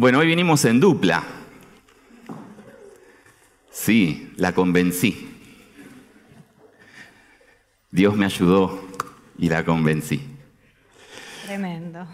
Bueno, 0.00 0.20
hoy 0.20 0.28
vinimos 0.28 0.64
en 0.64 0.78
dupla. 0.78 1.24
Sí, 3.68 4.32
la 4.36 4.52
convencí. 4.52 5.28
Dios 7.90 8.14
me 8.14 8.26
ayudó 8.26 8.80
y 9.38 9.48
la 9.48 9.64
convencí. 9.64 10.22
Tremendo. 11.46 12.06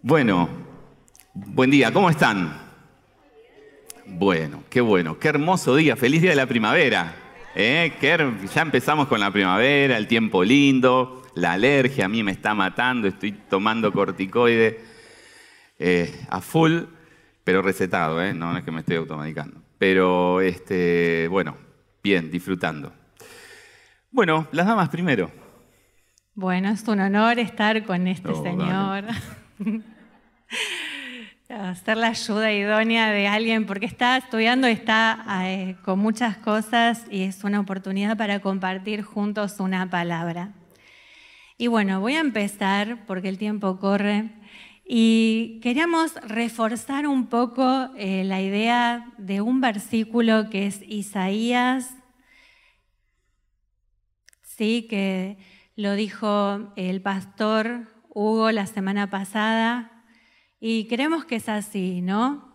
Bueno, 0.00 0.48
buen 1.34 1.70
día, 1.70 1.92
¿cómo 1.92 2.08
están? 2.08 2.58
Bueno, 4.06 4.64
qué 4.70 4.80
bueno, 4.80 5.18
qué 5.18 5.28
hermoso 5.28 5.76
día, 5.76 5.94
feliz 5.94 6.22
día 6.22 6.30
de 6.30 6.36
la 6.36 6.46
primavera. 6.46 7.14
¿eh? 7.54 7.92
ya 8.00 8.62
empezamos 8.62 9.08
con 9.08 9.20
la 9.20 9.30
primavera, 9.30 9.98
el 9.98 10.06
tiempo 10.06 10.42
lindo, 10.42 11.22
la 11.34 11.52
alergia 11.52 12.06
a 12.06 12.08
mí 12.08 12.22
me 12.22 12.32
está 12.32 12.54
matando, 12.54 13.08
estoy 13.08 13.32
tomando 13.32 13.92
corticoide 13.92 14.91
eh, 15.84 16.26
a 16.30 16.40
full, 16.40 16.84
pero 17.42 17.60
recetado, 17.60 18.22
¿eh? 18.22 18.32
no 18.32 18.56
es 18.56 18.62
que 18.62 18.70
me 18.70 18.80
estoy 18.80 18.96
automedicando. 18.96 19.60
Pero, 19.78 20.40
este, 20.40 21.26
bueno, 21.26 21.56
bien, 22.04 22.30
disfrutando. 22.30 22.92
Bueno, 24.12 24.46
las 24.52 24.66
damas 24.66 24.90
primero. 24.90 25.32
Bueno, 26.34 26.68
es 26.68 26.86
un 26.86 27.00
honor 27.00 27.40
estar 27.40 27.84
con 27.84 28.06
este 28.06 28.32
señor. 28.32 29.06
Hacer 31.48 31.96
la 31.96 32.06
ayuda 32.08 32.52
idónea 32.52 33.10
de 33.10 33.26
alguien, 33.26 33.66
porque 33.66 33.86
está 33.86 34.16
estudiando, 34.16 34.68
está 34.68 35.24
eh, 35.44 35.76
con 35.84 35.98
muchas 35.98 36.36
cosas 36.36 37.04
y 37.10 37.24
es 37.24 37.42
una 37.42 37.58
oportunidad 37.58 38.16
para 38.16 38.38
compartir 38.38 39.02
juntos 39.02 39.58
una 39.58 39.90
palabra. 39.90 40.52
Y 41.58 41.66
bueno, 41.66 42.00
voy 42.00 42.14
a 42.14 42.20
empezar, 42.20 43.04
porque 43.06 43.28
el 43.28 43.36
tiempo 43.36 43.78
corre, 43.78 44.30
y 44.94 45.58
queríamos 45.62 46.16
reforzar 46.16 47.06
un 47.06 47.28
poco 47.28 47.88
eh, 47.96 48.24
la 48.24 48.42
idea 48.42 49.10
de 49.16 49.40
un 49.40 49.62
versículo 49.62 50.50
que 50.50 50.66
es 50.66 50.82
Isaías, 50.86 51.94
sí, 54.42 54.86
que 54.90 55.38
lo 55.76 55.94
dijo 55.94 56.74
el 56.76 57.00
pastor 57.00 57.88
Hugo 58.10 58.50
la 58.52 58.66
semana 58.66 59.08
pasada, 59.08 60.04
y 60.60 60.88
creemos 60.88 61.24
que 61.24 61.36
es 61.36 61.48
así, 61.48 62.02
¿no? 62.02 62.54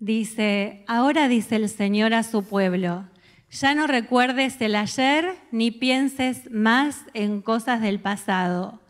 Dice, 0.00 0.84
ahora 0.88 1.28
dice 1.28 1.54
el 1.54 1.68
Señor 1.68 2.14
a 2.14 2.24
su 2.24 2.44
pueblo, 2.44 3.08
ya 3.48 3.76
no 3.76 3.86
recuerdes 3.86 4.60
el 4.60 4.74
ayer 4.74 5.36
ni 5.52 5.70
pienses 5.70 6.50
más 6.50 7.04
en 7.14 7.42
cosas 7.42 7.80
del 7.80 8.00
pasado 8.00 8.80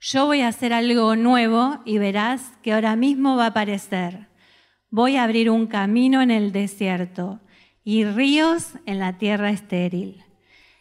yo 0.00 0.26
voy 0.26 0.42
a 0.42 0.48
hacer 0.48 0.72
algo 0.72 1.16
nuevo 1.16 1.80
y 1.84 1.98
verás 1.98 2.52
que 2.62 2.72
ahora 2.72 2.96
mismo 2.96 3.36
va 3.36 3.44
a 3.44 3.48
aparecer. 3.48 4.28
Voy 4.90 5.16
a 5.16 5.24
abrir 5.24 5.50
un 5.50 5.66
camino 5.66 6.22
en 6.22 6.30
el 6.30 6.52
desierto 6.52 7.40
y 7.84 8.04
ríos 8.04 8.74
en 8.86 8.98
la 8.98 9.18
tierra 9.18 9.50
estéril. 9.50 10.24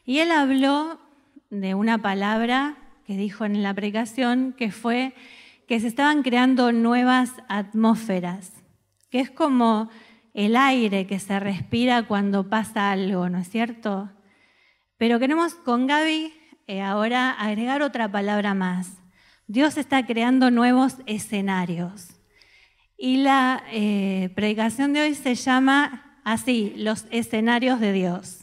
Y 0.05 0.19
él 0.19 0.31
habló 0.31 0.99
de 1.49 1.73
una 1.73 1.97
palabra 1.97 2.77
que 3.05 3.17
dijo 3.17 3.45
en 3.45 3.63
la 3.63 3.73
predicación, 3.73 4.53
que 4.53 4.71
fue 4.71 5.13
que 5.67 5.79
se 5.79 5.87
estaban 5.87 6.23
creando 6.23 6.71
nuevas 6.71 7.31
atmósferas, 7.49 8.53
que 9.09 9.19
es 9.19 9.29
como 9.31 9.89
el 10.33 10.55
aire 10.55 11.07
que 11.07 11.19
se 11.19 11.39
respira 11.39 12.03
cuando 12.03 12.49
pasa 12.49 12.91
algo, 12.91 13.29
¿no 13.29 13.39
es 13.39 13.49
cierto? 13.49 14.11
Pero 14.97 15.19
queremos 15.19 15.55
con 15.55 15.87
Gaby 15.87 16.33
eh, 16.67 16.81
ahora 16.81 17.31
agregar 17.31 17.81
otra 17.81 18.11
palabra 18.11 18.53
más, 18.53 18.97
Dios 19.47 19.77
está 19.77 20.05
creando 20.05 20.51
nuevos 20.51 20.97
escenarios. 21.05 22.09
Y 22.97 23.17
la 23.17 23.63
eh, 23.71 24.29
predicación 24.35 24.91
de 24.91 25.01
hoy 25.01 25.15
se 25.15 25.35
llama 25.35 26.19
así, 26.25 26.73
los 26.75 27.05
escenarios 27.11 27.79
de 27.79 27.93
Dios. 27.93 28.41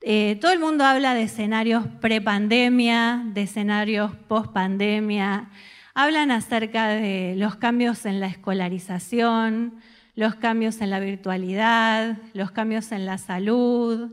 Eh, 0.00 0.38
todo 0.40 0.52
el 0.52 0.60
mundo 0.60 0.84
habla 0.84 1.14
de 1.14 1.22
escenarios 1.22 1.84
prepandemia, 2.00 3.24
de 3.26 3.42
escenarios 3.42 4.14
post-pandemia. 4.28 5.50
Hablan 5.94 6.30
acerca 6.30 6.86
de 6.88 7.34
los 7.36 7.56
cambios 7.56 8.06
en 8.06 8.20
la 8.20 8.28
escolarización, 8.28 9.80
los 10.14 10.36
cambios 10.36 10.80
en 10.80 10.90
la 10.90 11.00
virtualidad, 11.00 12.18
los 12.34 12.52
cambios 12.52 12.92
en 12.92 13.04
la 13.04 13.18
salud 13.18 14.12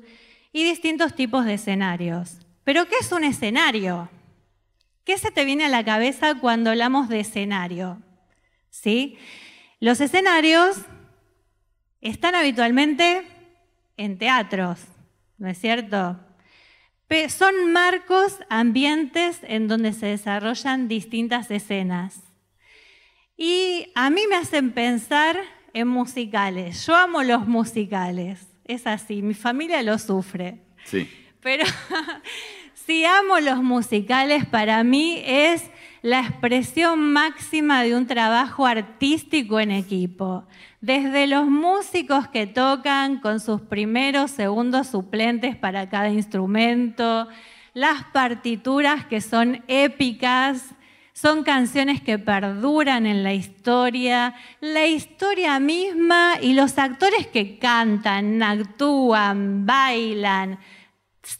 y 0.51 0.63
distintos 0.63 1.13
tipos 1.13 1.45
de 1.45 1.55
escenarios. 1.55 2.39
Pero 2.63 2.87
¿qué 2.87 2.95
es 2.99 3.11
un 3.11 3.23
escenario? 3.23 4.09
¿Qué 5.09 5.17
se 5.17 5.31
te 5.31 5.43
viene 5.43 5.65
a 5.65 5.69
la 5.69 5.83
cabeza 5.83 6.35
cuando 6.35 6.69
hablamos 6.69 7.09
de 7.09 7.21
escenario? 7.21 7.99
¿Sí? 8.69 9.17
Los 9.79 10.01
escenarios 10.01 10.77
están 11.99 12.35
habitualmente 12.35 13.23
en 13.97 14.19
teatros, 14.19 14.81
¿no 15.39 15.49
es 15.49 15.57
cierto? 15.57 16.19
Son 17.29 17.73
marcos, 17.73 18.37
ambientes 18.51 19.39
en 19.41 19.67
donde 19.67 19.93
se 19.93 20.05
desarrollan 20.05 20.87
distintas 20.87 21.49
escenas. 21.49 22.21
Y 23.35 23.91
a 23.95 24.11
mí 24.11 24.27
me 24.29 24.35
hacen 24.35 24.73
pensar 24.73 25.39
en 25.73 25.87
musicales. 25.87 26.85
Yo 26.85 26.95
amo 26.95 27.23
los 27.23 27.47
musicales. 27.47 28.45
Es 28.63 28.85
así, 28.85 29.23
mi 29.23 29.33
familia 29.33 29.81
lo 29.81 29.97
sufre. 29.97 30.59
Sí. 30.83 31.09
Pero 31.41 31.65
Si 32.89 33.05
amo 33.05 33.39
los 33.39 33.61
musicales, 33.61 34.47
para 34.47 34.83
mí 34.83 35.21
es 35.23 35.69
la 36.01 36.21
expresión 36.21 37.13
máxima 37.13 37.83
de 37.83 37.95
un 37.95 38.07
trabajo 38.07 38.65
artístico 38.65 39.59
en 39.59 39.69
equipo. 39.69 40.47
Desde 40.81 41.27
los 41.27 41.45
músicos 41.45 42.27
que 42.29 42.47
tocan 42.47 43.19
con 43.19 43.41
sus 43.41 43.61
primeros, 43.61 44.31
segundos 44.31 44.87
suplentes 44.87 45.55
para 45.55 45.87
cada 45.87 46.09
instrumento, 46.09 47.27
las 47.75 48.05
partituras 48.05 49.05
que 49.05 49.21
son 49.21 49.63
épicas, 49.67 50.73
son 51.13 51.43
canciones 51.43 52.01
que 52.01 52.17
perduran 52.17 53.05
en 53.05 53.21
la 53.21 53.35
historia, 53.35 54.33
la 54.61 54.87
historia 54.87 55.59
misma 55.59 56.37
y 56.41 56.53
los 56.53 56.79
actores 56.79 57.27
que 57.27 57.59
cantan, 57.59 58.41
actúan, 58.41 59.67
bailan 59.67 60.57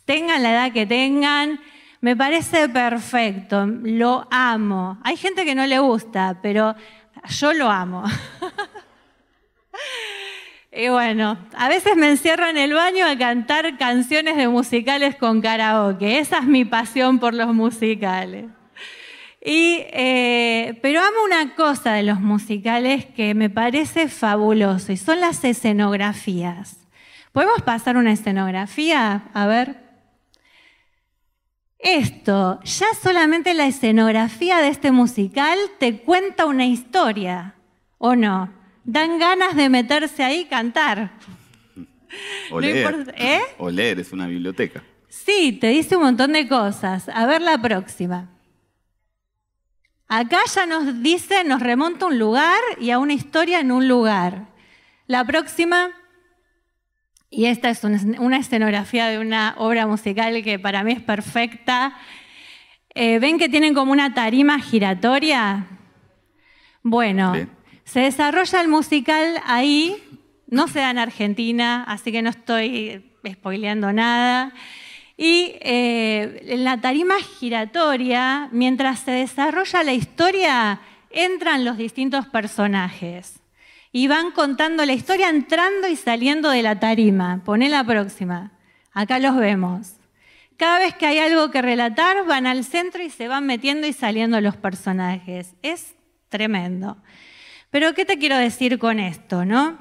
tengan 0.06 0.44
la 0.44 0.52
edad 0.52 0.72
que 0.72 0.86
tengan, 0.86 1.60
me 2.02 2.16
parece 2.16 2.70
perfecto, 2.70 3.66
lo 3.66 4.28
amo. 4.32 4.98
Hay 5.04 5.18
gente 5.18 5.44
que 5.44 5.56
no 5.56 5.66
le 5.68 5.80
gusta, 5.80 6.40
pero 6.42 6.76
yo 7.28 7.54
lo 7.54 7.70
amo. 7.70 8.04
y 10.72 10.88
bueno, 10.88 11.38
a 11.58 11.68
veces 11.68 11.98
me 11.98 12.10
encierro 12.10 12.48
en 12.48 12.58
el 12.58 12.74
baño 12.74 13.06
a 13.06 13.18
cantar 13.18 13.78
canciones 13.78 14.38
de 14.38 14.48
musicales 14.48 15.16
con 15.16 15.42
karaoke. 15.42 16.20
Esa 16.20 16.40
es 16.40 16.46
mi 16.46 16.64
pasión 16.64 17.20
por 17.20 17.34
los 17.34 17.54
musicales. 17.54 18.46
Eh, 19.42 20.78
pero 20.82 21.02
amo 21.02 21.24
una 21.26 21.56
cosa 21.56 21.94
de 21.94 22.04
los 22.04 22.20
musicales 22.20 23.06
que 23.06 23.34
me 23.34 23.50
parece 23.50 24.08
fabuloso 24.08 24.92
y 24.92 24.98
son 24.98 25.20
las 25.20 25.44
escenografías. 25.44 26.79
¿Podemos 27.40 27.62
pasar 27.62 27.96
una 27.96 28.12
escenografía? 28.12 29.30
A 29.34 29.48
ver. 29.48 29.78
Esto, 31.78 32.60
ya 32.66 32.88
solamente 33.02 33.54
la 33.54 33.66
escenografía 33.66 34.58
de 34.58 34.68
este 34.68 34.92
musical 34.92 35.58
te 35.80 36.02
cuenta 36.02 36.48
una 36.48 36.66
historia, 36.66 37.56
¿o 37.98 38.14
no? 38.18 38.54
Dan 38.84 39.20
ganas 39.20 39.56
de 39.56 39.70
meterse 39.70 40.22
ahí 40.22 40.42
y 40.42 40.46
cantar. 40.48 41.12
O 42.52 42.60
leer. 42.60 43.16
¿eh? 43.16 43.40
o 43.58 43.70
leer, 43.70 44.02
es 44.02 44.12
una 44.12 44.28
biblioteca. 44.28 44.84
Sí, 45.08 45.54
te 45.54 45.68
dice 45.68 45.96
un 45.96 46.04
montón 46.04 46.34
de 46.34 46.46
cosas. 46.46 47.08
A 47.08 47.26
ver 47.26 47.42
la 47.42 47.58
próxima. 47.62 48.28
Acá 50.10 50.40
ya 50.54 50.66
nos 50.66 51.02
dice, 51.02 51.46
nos 51.46 51.62
remonta 51.62 52.06
un 52.06 52.20
lugar 52.20 52.60
y 52.82 52.92
a 52.92 53.00
una 53.00 53.14
historia 53.14 53.62
en 53.62 53.72
un 53.72 53.88
lugar. 53.88 54.50
La 55.08 55.24
próxima. 55.24 55.94
Y 57.30 57.46
esta 57.46 57.70
es 57.70 57.84
una 57.84 58.38
escenografía 58.38 59.08
de 59.08 59.20
una 59.20 59.54
obra 59.58 59.86
musical 59.86 60.44
que 60.44 60.58
para 60.58 60.84
mí 60.84 60.94
es 60.94 61.02
perfecta. 61.02 61.96
Eh, 62.96 63.20
¿Ven 63.20 63.38
que 63.38 63.50
tienen 63.50 63.76
como 63.76 63.92
una 63.92 64.16
tarima 64.16 64.60
giratoria? 64.60 65.68
Bueno, 66.82 67.34
se 67.84 68.00
desarrolla 68.00 68.62
el 68.62 68.68
musical 68.68 69.42
ahí, 69.46 69.96
no 70.48 70.68
se 70.68 70.80
da 70.80 70.90
en 70.90 70.98
Argentina, 70.98 71.84
así 71.88 72.12
que 72.12 72.24
no 72.24 72.32
estoy 72.32 73.14
spoileando 73.28 73.94
nada. 73.94 74.52
Y 75.16 75.54
eh, 75.62 76.46
en 76.48 76.64
la 76.64 76.82
tarima 76.82 77.20
giratoria, 77.20 78.50
mientras 78.52 79.02
se 79.02 79.12
desarrolla 79.12 79.84
la 79.84 79.94
historia, 79.94 80.82
entran 81.12 81.64
los 81.64 81.78
distintos 81.78 82.26
personajes 82.28 83.39
y 83.92 84.08
van 84.08 84.32
contando 84.32 84.86
la 84.86 84.94
historia 84.94 85.30
entrando 85.30 85.88
y 85.88 85.96
saliendo 85.96 86.50
de 86.50 86.62
la 86.62 86.80
tarima. 86.80 87.42
Poné 87.44 87.70
la 87.70 87.84
próxima. 87.84 88.52
Acá 88.94 89.20
los 89.20 89.36
vemos. 89.36 89.94
Cada 90.58 90.80
vez 90.80 90.94
que 90.94 91.06
hay 91.06 91.20
algo 91.20 91.52
que 91.52 91.62
relatar, 91.62 92.26
van 92.26 92.46
al 92.46 92.64
centro 92.66 93.02
y 93.02 93.10
se 93.10 93.28
van 93.28 93.46
metiendo 93.46 93.88
y 93.88 93.94
saliendo 93.94 94.42
los 94.42 94.58
personajes. 94.58 95.56
Es 95.62 95.96
tremendo. 96.28 96.98
Pero 97.72 97.94
¿qué 97.94 98.06
te 98.06 98.18
quiero 98.18 98.38
decir 98.38 98.78
con 98.78 99.00
esto, 99.00 99.46
no? 99.46 99.80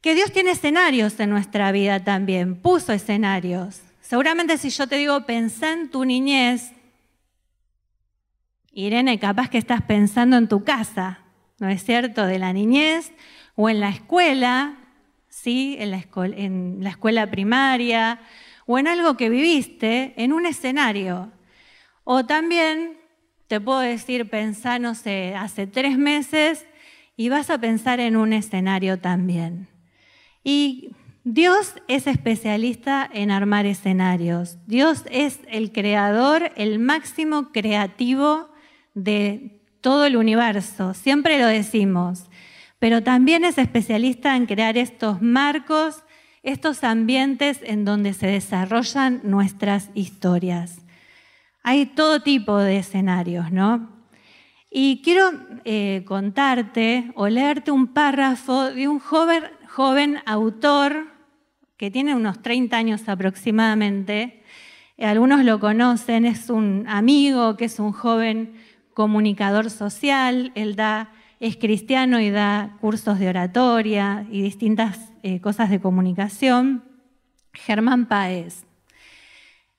Que 0.00 0.14
Dios 0.14 0.32
tiene 0.32 0.52
escenarios 0.52 1.18
en 1.18 1.30
nuestra 1.30 1.72
vida 1.72 2.04
también, 2.04 2.60
puso 2.60 2.92
escenarios. 2.92 3.80
Seguramente 4.00 4.58
si 4.58 4.70
yo 4.70 4.86
te 4.86 4.96
digo, 4.96 5.26
pensá 5.26 5.72
en 5.72 5.90
tu 5.90 6.04
niñez, 6.04 6.72
Irene, 8.70 9.18
capaz 9.18 9.48
que 9.48 9.58
estás 9.58 9.82
pensando 9.82 10.36
en 10.36 10.48
tu 10.48 10.62
casa, 10.62 11.20
¿no 11.58 11.68
es 11.68 11.84
cierto? 11.84 12.26
De 12.26 12.38
la 12.38 12.52
niñez 12.52 13.12
o 13.54 13.68
en 13.68 13.80
la 13.80 13.88
escuela, 13.88 14.76
¿sí? 15.28 15.76
En 15.78 15.90
la, 16.80 16.90
escuela 16.90 17.30
primaria 17.30 18.20
o 18.66 18.78
en 18.78 18.88
algo 18.88 19.16
que 19.16 19.30
viviste, 19.30 20.14
en 20.16 20.32
un 20.32 20.46
escenario. 20.46 21.32
O 22.04 22.24
también 22.26 22.98
te 23.48 23.60
puedo 23.60 23.80
decir, 23.80 24.28
pensá, 24.28 24.78
no 24.78 24.94
sé, 24.94 25.34
hace 25.34 25.66
tres 25.66 25.98
meses 25.98 26.66
y 27.16 27.28
vas 27.28 27.50
a 27.50 27.58
pensar 27.58 28.00
en 28.00 28.16
un 28.16 28.32
escenario 28.32 28.98
también. 28.98 29.68
Y 30.44 30.90
Dios 31.24 31.74
es 31.88 32.06
especialista 32.06 33.08
en 33.12 33.30
armar 33.30 33.66
escenarios. 33.66 34.58
Dios 34.66 35.04
es 35.10 35.40
el 35.48 35.72
creador, 35.72 36.52
el 36.56 36.78
máximo 36.78 37.50
creativo 37.52 38.48
de 38.94 39.55
todo 39.86 40.04
el 40.04 40.16
universo, 40.16 40.94
siempre 40.94 41.38
lo 41.38 41.46
decimos, 41.46 42.28
pero 42.80 43.04
también 43.04 43.44
es 43.44 43.56
especialista 43.56 44.34
en 44.34 44.46
crear 44.46 44.76
estos 44.76 45.22
marcos, 45.22 46.02
estos 46.42 46.82
ambientes 46.82 47.60
en 47.62 47.84
donde 47.84 48.12
se 48.12 48.26
desarrollan 48.26 49.20
nuestras 49.22 49.90
historias. 49.94 50.80
Hay 51.62 51.86
todo 51.86 52.20
tipo 52.20 52.58
de 52.58 52.78
escenarios, 52.78 53.52
¿no? 53.52 53.88
Y 54.72 55.02
quiero 55.04 55.30
eh, 55.64 56.02
contarte 56.04 57.12
o 57.14 57.28
leerte 57.28 57.70
un 57.70 57.86
párrafo 57.86 58.72
de 58.72 58.88
un 58.88 58.98
joven, 58.98 59.44
joven 59.68 60.18
autor 60.26 61.12
que 61.76 61.92
tiene 61.92 62.16
unos 62.16 62.42
30 62.42 62.76
años 62.76 63.08
aproximadamente. 63.08 64.42
Algunos 64.98 65.44
lo 65.44 65.60
conocen, 65.60 66.24
es 66.24 66.50
un 66.50 66.86
amigo 66.88 67.56
que 67.56 67.66
es 67.66 67.78
un 67.78 67.92
joven 67.92 68.66
comunicador 68.96 69.68
social, 69.68 70.52
él 70.54 70.74
da, 70.74 71.12
es 71.38 71.58
cristiano 71.58 72.18
y 72.18 72.30
da 72.30 72.78
cursos 72.80 73.18
de 73.18 73.28
oratoria 73.28 74.26
y 74.30 74.40
distintas 74.40 75.12
eh, 75.22 75.38
cosas 75.42 75.68
de 75.68 75.80
comunicación. 75.80 76.82
Germán 77.52 78.06
Paez. 78.06 78.64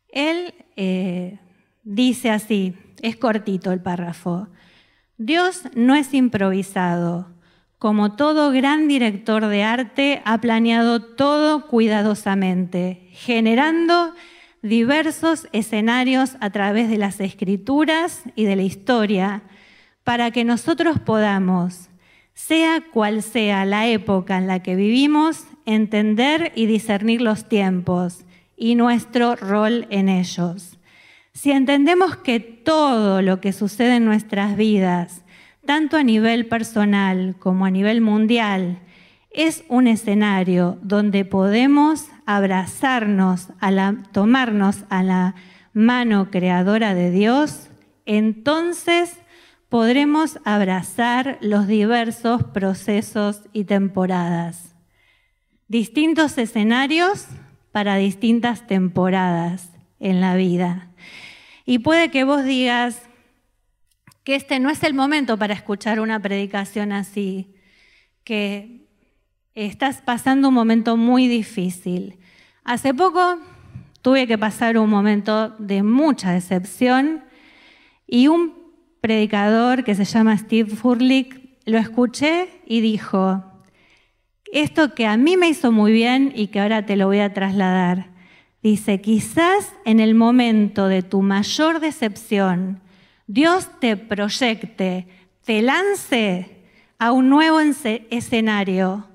Él 0.10 0.54
eh, 0.76 1.40
dice 1.84 2.30
así, 2.30 2.76
es 3.02 3.16
cortito 3.16 3.72
el 3.72 3.82
párrafo, 3.82 4.50
Dios 5.18 5.64
no 5.74 5.96
es 5.96 6.14
improvisado. 6.14 7.34
Como 7.80 8.16
todo 8.16 8.52
gran 8.52 8.88
director 8.88 9.48
de 9.48 9.64
arte, 9.64 10.22
ha 10.26 10.40
planeado 10.42 11.02
todo 11.02 11.66
cuidadosamente, 11.66 13.10
generando 13.14 14.14
diversos 14.62 15.48
escenarios 15.52 16.36
a 16.40 16.50
través 16.50 16.90
de 16.90 16.98
las 16.98 17.20
escrituras 17.20 18.24
y 18.36 18.46
de 18.46 18.56
la 18.56 18.64
historia 18.64 19.44
para 20.04 20.32
que 20.32 20.44
nosotros 20.44 21.00
podamos, 21.00 21.90
sea 22.34 22.82
cual 22.94 23.24
sea 23.24 23.66
la 23.66 23.88
época 23.88 24.38
en 24.38 24.48
la 24.48 24.62
que 24.64 24.76
vivimos, 24.76 25.46
entender 25.66 26.52
y 26.56 26.66
discernir 26.66 27.22
los 27.22 27.50
tiempos 27.50 28.26
y 28.56 28.76
nuestro 28.76 29.36
rol 29.36 29.86
en 29.90 30.10
ellos. 30.10 30.78
Si 31.34 31.52
entendemos 31.52 32.16
que 32.16 32.40
todo 32.40 33.22
lo 33.22 33.40
que 33.42 33.54
sucede 33.54 33.98
en 33.98 34.06
nuestras 34.06 34.58
vidas, 34.58 35.24
tanto 35.66 35.98
a 35.98 36.04
nivel 36.04 36.48
personal 36.48 37.36
como 37.38 37.66
a 37.66 37.70
nivel 37.70 38.02
mundial, 38.02 38.80
es 39.32 39.64
un 39.68 39.88
escenario 39.88 40.78
donde 40.82 41.26
podemos 41.26 42.08
abrazarnos, 42.26 43.50
a 43.60 43.72
la, 43.72 43.96
tomarnos 44.12 44.84
a 44.90 45.04
la 45.04 45.36
mano 45.74 46.32
creadora 46.32 46.96
de 46.96 47.12
Dios, 47.12 47.70
entonces 48.06 49.20
podremos 49.70 50.40
abrazar 50.46 51.38
los 51.42 51.68
diversos 51.68 52.44
procesos 52.46 53.42
y 53.54 53.66
temporadas. 53.66 54.76
Distintos 55.68 56.38
escenarios 56.38 57.28
para 57.72 57.98
distintas 57.98 58.66
temporadas 58.66 59.70
en 60.00 60.22
la 60.22 60.36
vida. 60.36 60.90
Y 61.66 61.80
puede 61.80 62.10
que 62.10 62.24
vos 62.24 62.44
digas 62.46 63.02
que 64.24 64.36
este 64.36 64.60
no 64.60 64.70
es 64.70 64.84
el 64.84 64.94
momento 64.94 65.38
para 65.38 65.54
escuchar 65.54 66.00
una 66.00 66.22
predicación 66.22 66.92
así, 66.92 67.54
que 68.24 68.87
estás 69.66 70.02
pasando 70.02 70.50
un 70.50 70.54
momento 70.54 70.98
muy 70.98 71.28
difícil. 71.28 72.18
Hace 72.64 72.94
poco 72.94 73.40
tuve 74.04 74.28
que 74.28 74.38
pasar 74.38 74.78
un 74.78 74.90
momento 74.90 75.50
de 75.58 75.82
mucha 75.82 76.32
decepción 76.32 77.24
y 78.06 78.28
un 78.28 78.54
predicador 79.02 79.84
que 79.84 79.96
se 79.96 80.06
llama 80.06 80.38
Steve 80.38 80.76
Furlick 80.76 81.42
lo 81.66 81.80
escuché 81.80 82.50
y 82.68 82.82
dijo, 82.82 83.44
esto 84.54 84.94
que 84.94 85.08
a 85.08 85.18
mí 85.18 85.38
me 85.38 85.50
hizo 85.50 85.72
muy 85.72 85.92
bien 85.92 86.32
y 86.36 86.48
que 86.48 86.60
ahora 86.60 86.86
te 86.86 86.96
lo 86.96 87.08
voy 87.08 87.20
a 87.20 87.34
trasladar. 87.34 88.12
Dice, 88.62 89.02
quizás 89.02 89.74
en 89.86 90.00
el 90.00 90.14
momento 90.14 90.88
de 90.88 91.02
tu 91.02 91.22
mayor 91.24 91.80
decepción, 91.80 92.80
Dios 93.26 93.70
te 93.80 93.98
proyecte, 93.98 95.08
te 95.44 95.62
lance 95.62 96.64
a 97.00 97.12
un 97.12 97.30
nuevo 97.30 97.60
escenario 97.60 99.08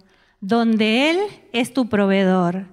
donde 0.43 1.09
Él 1.11 1.19
es 1.53 1.73
tu 1.73 1.89
proveedor, 1.89 2.67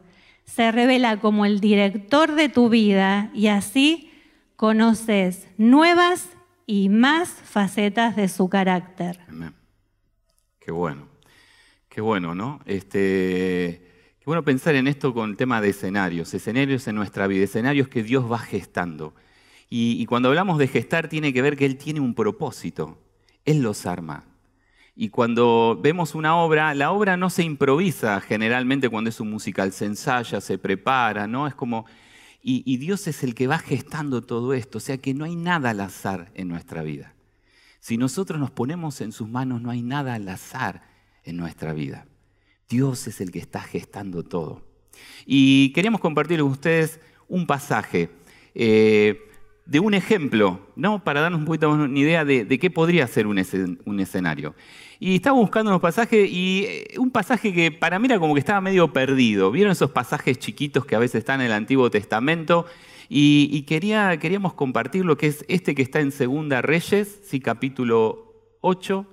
se 0.44 0.72
revela 0.72 1.22
como 1.22 1.46
el 1.46 1.62
director 1.62 2.36
de 2.36 2.50
tu 2.50 2.68
vida 2.68 3.32
y 3.34 3.48
así 3.48 4.12
conoces 4.56 5.48
nuevas 5.58 6.28
y 6.66 6.90
más 6.90 7.30
facetas 7.30 8.16
de 8.16 8.28
su 8.28 8.50
carácter. 8.50 9.20
Qué 10.60 10.72
bueno, 10.72 11.08
qué 11.88 12.02
bueno, 12.02 12.34
¿no? 12.36 12.60
Este, 12.66 14.10
qué 14.18 14.26
bueno 14.26 14.44
pensar 14.44 14.74
en 14.76 14.88
esto 14.88 15.14
con 15.14 15.30
el 15.30 15.38
tema 15.38 15.62
de 15.62 15.70
escenarios, 15.70 16.34
escenarios 16.34 16.88
en 16.88 16.96
nuestra 16.96 17.28
vida, 17.28 17.44
escenarios 17.44 17.88
que 17.88 18.04
Dios 18.04 18.30
va 18.30 18.40
gestando. 18.40 19.14
y 19.70 20.04
cuando 20.08 20.30
hablamos 20.30 20.58
de 20.58 20.68
gestar 20.68 21.08
tiene 21.08 21.32
que 21.32 21.44
ver 21.44 21.56
que 21.56 21.68
Él 21.68 21.78
tiene 21.78 22.00
un 22.00 22.16
propósito, 22.16 22.98
Él 23.46 23.62
los 23.62 23.86
arma. 23.86 24.29
Y 25.02 25.12
cuando 25.12 25.80
vemos 25.82 26.14
una 26.14 26.36
obra, 26.36 26.74
la 26.76 26.92
obra 26.92 27.16
no 27.16 27.30
se 27.30 27.42
improvisa 27.42 28.20
generalmente 28.20 28.90
cuando 28.90 29.10
es 29.10 29.22
un 29.22 29.30
musical, 29.30 29.72
se 29.72 29.86
ensaya, 29.86 30.42
se 30.42 30.58
prepara, 30.58 31.26
¿no? 31.26 31.48
Es 31.48 31.56
como... 31.56 31.86
Y, 32.42 32.76
Dios 32.76 33.08
es 33.08 33.24
el 33.24 33.34
que 33.34 33.48
va 33.48 33.60
gestando 33.60 34.22
todo 34.22 34.54
esto, 34.54 34.80
o 34.80 34.82
sea 34.82 34.98
que 34.98 35.14
no 35.14 35.24
hay 35.24 35.38
nada 35.38 35.70
al 35.70 35.80
azar 35.80 36.34
en 36.36 36.50
nuestra 36.50 36.84
vida. 36.84 37.14
Si 37.80 37.98
nosotros 37.98 38.42
nos 38.42 38.52
ponemos 38.52 39.00
en 39.00 39.14
sus 39.14 39.30
manos, 39.30 39.62
no 39.62 39.72
hay 39.72 39.84
nada 39.84 40.16
al 40.16 40.28
azar 40.28 40.84
en 41.24 41.38
nuestra 41.38 41.72
vida. 41.72 42.06
Dios 42.68 43.08
es 43.08 43.22
el 43.22 43.32
que 43.32 43.40
está 43.40 43.62
gestando 43.62 44.24
todo. 44.24 44.66
Y 45.26 45.72
queríamos 45.72 46.02
compartir 46.02 46.42
con 46.42 46.52
ustedes 46.52 47.00
un 47.30 47.48
pasaje. 47.48 48.10
Eh, 48.54 49.29
de 49.70 49.80
un 49.80 49.94
ejemplo, 49.94 50.60
¿no? 50.76 51.04
para 51.04 51.22
darnos 51.22 51.42
un 51.42 51.46
poquito 51.46 51.70
más 51.70 51.80
una 51.80 52.00
idea 52.00 52.26
de, 52.26 52.48
qué 52.60 52.72
podría 52.72 53.06
ser 53.06 53.28
un, 53.28 53.38
escenario. 53.38 54.56
Y 55.00 55.16
estaba 55.16 55.38
buscando 55.38 55.70
unos 55.70 55.82
pasajes 55.82 56.28
y 56.28 56.66
eh, 56.68 56.96
un 56.98 57.12
pasaje 57.12 57.54
que 57.54 57.72
para 57.72 58.00
mí 58.00 58.08
era 58.08 58.18
como 58.18 58.34
que 58.34 58.40
estaba 58.40 58.62
medio 58.62 58.92
perdido. 58.92 59.52
¿Vieron 59.52 59.72
esos 59.72 59.92
pasajes 59.92 60.40
chiquitos 60.40 60.86
que 60.86 60.96
a 60.96 61.00
veces 61.00 61.20
están 61.20 61.42
en 61.42 61.48
el 61.48 61.54
Antiguo 61.54 61.92
Testamento? 61.92 62.66
Y, 63.10 63.64
quería, 63.64 64.18
queríamos 64.18 64.54
compartir 64.54 65.06
lo 65.06 65.18
que 65.18 65.28
es 65.28 65.46
este 65.48 65.76
que 65.76 65.82
está 65.84 66.00
en 66.00 66.12
Segunda 66.12 66.62
Reyes, 66.64 67.22
sí, 67.24 67.40
capítulo 67.40 68.34
8. 68.62 69.06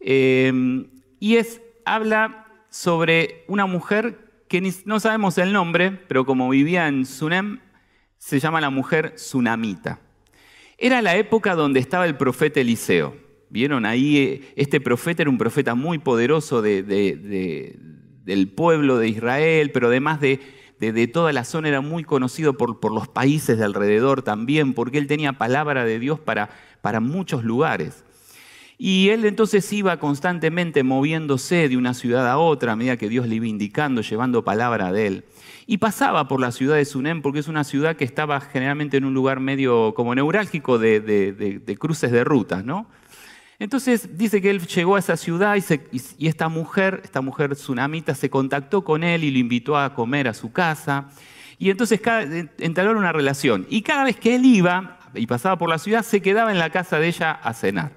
Em, 0.00 0.88
y 1.18 1.36
es, 1.36 1.60
habla 1.84 2.46
sobre 2.68 3.44
una 3.48 3.66
mujer 3.66 4.44
que 4.48 4.60
no 4.84 5.00
sabemos 5.00 5.38
el 5.38 5.52
nombre, 5.52 5.90
pero 6.08 6.24
como 6.24 6.48
vivía 6.48 6.88
en 6.88 7.06
Sunem, 7.06 7.60
se 8.22 8.38
llama 8.38 8.60
la 8.60 8.70
mujer 8.70 9.14
Tsunamita. 9.16 9.98
Era 10.78 11.02
la 11.02 11.16
época 11.16 11.56
donde 11.56 11.80
estaba 11.80 12.06
el 12.06 12.16
profeta 12.16 12.60
Eliseo. 12.60 13.16
Vieron 13.50 13.84
ahí, 13.84 14.16
eh, 14.16 14.52
este 14.54 14.80
profeta 14.80 15.22
era 15.22 15.30
un 15.30 15.38
profeta 15.38 15.74
muy 15.74 15.98
poderoso 15.98 16.62
del 16.62 18.52
pueblo 18.54 18.98
de 18.98 19.08
Israel, 19.08 19.72
pero 19.72 19.88
además 19.88 20.20
de, 20.20 20.38
toda 21.12 21.32
la 21.32 21.42
zona 21.42 21.66
era 21.66 21.80
muy 21.80 22.04
conocido 22.04 22.56
por, 22.56 22.78
por, 22.78 22.92
los 22.92 23.08
países 23.08 23.58
de 23.58 23.64
alrededor 23.64 24.22
también, 24.22 24.72
porque 24.72 24.98
él 24.98 25.08
tenía 25.08 25.32
palabra 25.32 25.84
de 25.84 25.98
Dios 25.98 26.20
para, 26.20 26.48
para 26.80 27.00
muchos 27.00 27.42
lugares. 27.42 28.04
Y 28.78 29.08
él 29.08 29.24
entonces 29.24 29.70
iba 29.72 29.98
constantemente 29.98 30.84
moviéndose 30.84 31.68
de 31.68 31.76
una 31.76 31.92
ciudad 31.92 32.30
a 32.30 32.38
otra 32.38 32.72
a 32.72 32.76
medida 32.76 32.96
que 32.96 33.08
Dios 33.08 33.26
le 33.26 33.34
iba 33.34 33.48
indicando, 33.48 34.00
llevando 34.00 34.44
palabra 34.44 34.92
de 34.92 35.06
él. 35.08 35.24
Y 35.66 35.78
pasaba 35.78 36.26
por 36.28 36.40
la 36.40 36.52
ciudad 36.52 36.76
de 36.76 36.84
Sunem 36.84 37.22
porque 37.22 37.38
es 37.38 37.48
una 37.48 37.64
ciudad 37.64 37.96
que 37.96 38.04
estaba 38.04 38.40
generalmente 38.40 38.96
en 38.96 39.04
un 39.04 39.14
lugar 39.14 39.40
medio 39.40 39.94
como 39.94 40.14
neurálgico 40.14 40.78
de, 40.78 41.76
cruces 41.78 42.10
de 42.10 42.24
rutas, 42.24 42.64
¿no? 42.64 42.86
Entonces 43.58 44.18
dice 44.18 44.42
que 44.42 44.50
él 44.50 44.66
llegó 44.66 44.96
a 44.96 44.98
esa 44.98 45.16
ciudad 45.16 45.56
y, 45.56 46.26
esta 46.26 46.48
mujer, 46.48 47.00
esta 47.04 47.20
mujer 47.20 47.54
tsunamita, 47.54 48.14
se 48.14 48.28
contactó 48.28 48.82
con 48.82 49.04
él 49.04 49.22
y 49.22 49.30
lo 49.30 49.38
invitó 49.38 49.78
a 49.78 49.94
comer 49.94 50.26
a 50.26 50.34
su 50.34 50.50
casa. 50.50 51.10
Y 51.58 51.70
entonces 51.70 52.00
entablaron 52.58 52.98
una 52.98 53.12
relación. 53.12 53.66
Y 53.70 53.82
cada 53.82 54.02
vez 54.02 54.16
que 54.16 54.34
él 54.34 54.44
iba 54.44 54.98
y 55.14 55.28
pasaba 55.28 55.58
por 55.58 55.68
la 55.68 55.78
ciudad, 55.78 56.02
se 56.02 56.20
quedaba 56.20 56.50
en 56.50 56.58
la 56.58 56.70
casa 56.70 56.98
de 56.98 57.06
ella 57.06 57.30
a 57.30 57.54
cenar. 57.54 57.92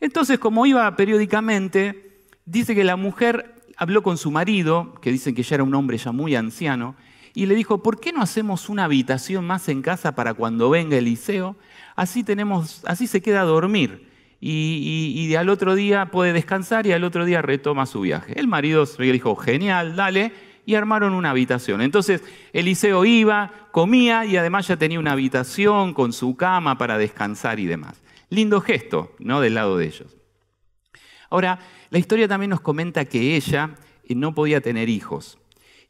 Entonces, 0.00 0.38
como 0.38 0.64
iba 0.64 0.96
periódicamente, 0.96 2.22
dice 2.46 2.74
que 2.74 2.84
la 2.84 2.96
mujer 2.96 3.53
habló 3.76 4.02
con 4.02 4.18
su 4.18 4.30
marido, 4.30 4.94
que 5.00 5.12
dicen 5.12 5.34
que 5.34 5.42
ya 5.42 5.56
era 5.56 5.64
un 5.64 5.74
hombre 5.74 5.98
ya 5.98 6.12
muy 6.12 6.34
anciano, 6.34 6.96
y 7.34 7.46
le 7.46 7.54
dijo, 7.54 7.82
¿por 7.82 7.98
qué 7.98 8.12
no 8.12 8.22
hacemos 8.22 8.68
una 8.68 8.84
habitación 8.84 9.46
más 9.46 9.68
en 9.68 9.82
casa 9.82 10.14
para 10.14 10.34
cuando 10.34 10.70
venga 10.70 10.96
Eliseo? 10.96 11.56
Así, 11.96 12.22
tenemos, 12.22 12.82
así 12.86 13.06
se 13.06 13.20
queda 13.20 13.40
a 13.40 13.44
dormir 13.44 14.14
y, 14.46 15.34
al 15.36 15.48
otro 15.48 15.74
día 15.74 16.10
puede 16.10 16.34
descansar 16.34 16.86
y 16.86 16.92
al 16.92 17.04
otro 17.04 17.24
día 17.24 17.40
retoma 17.40 17.86
su 17.86 18.02
viaje. 18.02 18.38
El 18.38 18.46
marido 18.46 18.84
le 18.98 19.12
dijo, 19.12 19.34
genial, 19.36 19.96
dale, 19.96 20.32
y 20.66 20.74
armaron 20.74 21.14
una 21.14 21.30
habitación. 21.30 21.80
Entonces 21.80 22.22
Eliseo 22.52 23.04
iba, 23.04 23.50
comía 23.70 24.26
y 24.26 24.36
además 24.36 24.68
ya 24.68 24.76
tenía 24.76 24.98
una 24.98 25.12
habitación 25.12 25.94
con 25.94 26.12
su 26.12 26.36
cama 26.36 26.76
para 26.76 26.98
descansar 26.98 27.58
y 27.58 27.66
demás. 27.66 28.02
Lindo 28.28 28.60
gesto, 28.60 29.14
¿no? 29.18 29.40
Del 29.40 29.54
lado 29.54 29.78
de 29.78 29.86
ellos. 29.86 30.16
Ahora, 31.30 31.58
la 31.94 32.00
historia 32.00 32.26
también 32.26 32.50
nos 32.50 32.60
comenta 32.60 33.04
que 33.04 33.36
ella 33.36 33.76
eh, 34.02 34.16
no 34.16 34.34
podía 34.34 34.60
tener 34.60 34.88
hijos. 34.88 35.38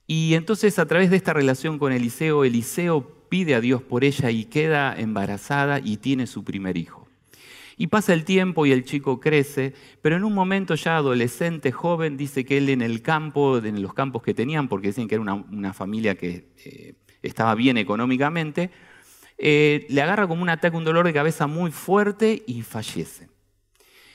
Y 0.06 0.34
entonces 0.34 0.78
a 0.78 0.84
través 0.84 1.08
de 1.08 1.16
esta 1.16 1.32
relación 1.32 1.78
con 1.78 1.92
Eliseo, 1.92 2.44
Eliseo 2.44 3.26
pide 3.30 3.54
a 3.54 3.62
Dios 3.62 3.80
por 3.82 4.04
ella 4.04 4.30
y 4.30 4.44
queda 4.44 4.94
embarazada 4.94 5.80
y 5.82 5.96
tiene 5.96 6.26
su 6.26 6.44
primer 6.44 6.76
hijo. 6.76 7.08
Y 7.78 7.86
pasa 7.86 8.12
el 8.12 8.24
tiempo 8.26 8.66
y 8.66 8.72
el 8.72 8.84
chico 8.84 9.18
crece, 9.18 9.72
pero 10.02 10.16
en 10.16 10.24
un 10.24 10.34
momento 10.34 10.74
ya 10.74 10.98
adolescente, 10.98 11.72
joven, 11.72 12.18
dice 12.18 12.44
que 12.44 12.58
él 12.58 12.68
en 12.68 12.82
el 12.82 13.00
campo, 13.00 13.56
en 13.56 13.80
los 13.80 13.94
campos 13.94 14.22
que 14.22 14.34
tenían, 14.34 14.68
porque 14.68 14.88
dicen 14.88 15.08
que 15.08 15.14
era 15.14 15.24
una, 15.24 15.72
familia 15.72 16.16
que 16.16 16.50
eh, 16.66 16.96
estaba 17.22 17.54
bien 17.54 17.78
económicamente, 17.78 18.70
eh, 19.38 19.86
le 19.88 20.02
agarra 20.02 20.28
como 20.28 20.42
un 20.42 20.50
ataque, 20.50 20.76
un 20.76 20.84
dolor 20.84 21.06
de 21.06 21.14
cabeza 21.14 21.46
muy 21.46 21.70
fuerte 21.70 22.42
y 22.46 22.60
fallece. 22.60 23.32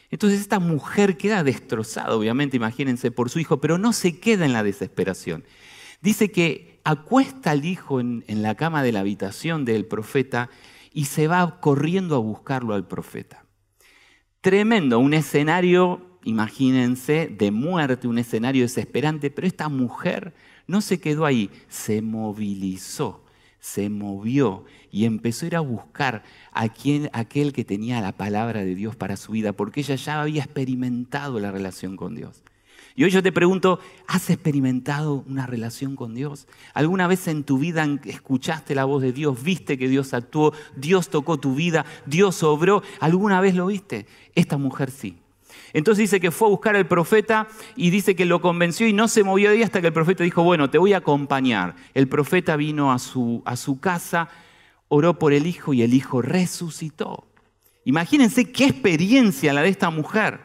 Entonces 0.10 0.40
esta 0.40 0.60
mujer 0.60 1.18
queda 1.18 1.44
destrozada, 1.44 2.16
obviamente, 2.16 2.58
imagínense, 2.58 3.12
por 3.12 3.30
su 3.30 3.40
hijo, 3.40 3.62
pero 3.62 3.78
no 3.78 3.94
se 3.94 4.20
queda 4.20 4.46
en 4.46 4.54
la 4.54 4.64
desesperación. 4.64 5.44
Dice 6.02 6.32
que 6.32 6.80
acuesta 6.84 7.52
al 7.52 7.66
hijo 7.66 8.00
en 8.00 8.24
la 8.42 8.56
cama 8.56 8.84
de 8.84 8.92
la 8.92 9.02
habitación 9.02 9.66
del 9.66 9.86
profeta 9.86 10.50
y 10.94 11.06
se 11.06 11.28
va 11.28 11.60
corriendo 11.60 12.16
a 12.16 12.20
buscarlo 12.20 12.74
al 12.74 12.88
profeta. 12.88 13.46
Tremendo, 14.42 15.00
un 15.00 15.14
escenario, 15.14 16.18
imagínense, 16.24 17.28
de 17.28 17.52
muerte, 17.52 18.08
un 18.08 18.18
escenario 18.18 18.64
desesperante, 18.64 19.30
pero 19.30 19.48
esta 19.48 19.70
mujer 19.70 20.34
no 20.66 20.82
se 20.82 21.00
quedó 21.00 21.26
ahí, 21.26 21.50
se 21.68 22.02
movilizó, 22.02 23.26
se 23.60 23.90
movió 23.90 24.66
y 24.92 25.06
empezó 25.06 25.46
a 25.46 25.48
ir 25.48 25.56
a 25.56 25.62
buscar 25.62 26.24
a 26.52 26.70
quien, 26.70 27.10
aquel 27.14 27.54
que 27.54 27.66
tenía 27.66 28.02
la 28.02 28.14
palabra 28.14 28.64
de 28.64 28.76
Dios 28.76 28.96
para 28.96 29.18
su 29.18 29.34
vida, 29.34 29.54
porque 29.54 29.82
ella 29.82 29.96
ya 29.96 30.22
había 30.22 30.44
experimentado 30.44 31.40
la 31.40 31.52
relación 31.52 31.96
con 31.96 32.16
Dios. 32.16 32.44
Y 32.96 33.04
hoy 33.04 33.12
yo 33.12 33.24
te 33.24 33.32
pregunto, 33.32 33.80
¿has 34.08 34.30
experimentado 34.30 35.24
una 35.28 35.46
relación 35.46 35.96
con 35.96 36.16
Dios? 36.16 36.48
¿Alguna 36.74 37.08
vez 37.08 37.28
en 37.28 37.44
tu 37.44 37.58
vida 37.58 37.88
escuchaste 38.04 38.76
la 38.76 38.84
voz 38.84 39.02
de 39.02 39.14
Dios, 39.14 39.42
viste 39.42 39.78
que 39.78 39.88
Dios 39.88 40.14
actuó, 40.14 40.54
Dios 40.76 41.10
tocó 41.10 41.40
tu 41.40 41.56
vida, 41.56 41.86
Dios 42.06 42.44
obró? 42.44 42.84
¿Alguna 43.00 43.40
vez 43.40 43.56
lo 43.56 43.68
viste? 43.68 44.06
Esta 44.36 44.58
mujer 44.58 44.92
sí. 44.92 45.18
Entonces 45.74 46.04
dice 46.04 46.20
que 46.20 46.32
fue 46.32 46.48
a 46.48 46.52
buscar 46.52 46.76
al 46.76 46.88
profeta 46.88 47.48
y 47.76 47.90
dice 47.90 48.16
que 48.16 48.26
lo 48.26 48.42
convenció 48.42 48.88
y 48.88 48.94
no 48.94 49.08
se 49.08 49.24
movió 49.24 49.50
de 49.50 49.58
ahí 49.58 49.64
hasta 49.64 49.82
que 49.82 49.88
el 49.88 49.94
profeta 49.94 50.24
dijo, 50.24 50.44
bueno, 50.44 50.70
te 50.70 50.78
voy 50.78 50.94
a 50.94 50.98
acompañar. 50.98 51.76
El 51.94 52.08
profeta 52.08 52.56
vino 52.56 52.92
a 52.92 53.00
su, 53.00 53.42
a 53.46 53.56
su 53.56 53.80
casa, 53.80 54.30
oró 54.88 55.20
por 55.20 55.34
el 55.34 55.46
hijo 55.48 55.74
y 55.74 55.82
el 55.82 55.94
hijo 55.94 56.22
resucitó. 56.22 57.28
Imagínense 57.86 58.52
qué 58.52 58.66
experiencia 58.66 59.54
la 59.54 59.62
de 59.62 59.70
esta 59.70 59.90
mujer. 59.90 60.42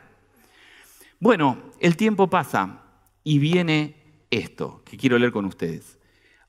Bueno, 1.21 1.59
el 1.81 1.97
tiempo 1.97 2.29
pasa 2.29 2.83
y 3.23 3.39
viene 3.39 3.97
esto 4.31 4.83
que 4.85 4.97
quiero 4.97 5.19
leer 5.19 5.33
con 5.33 5.45
ustedes. 5.45 5.99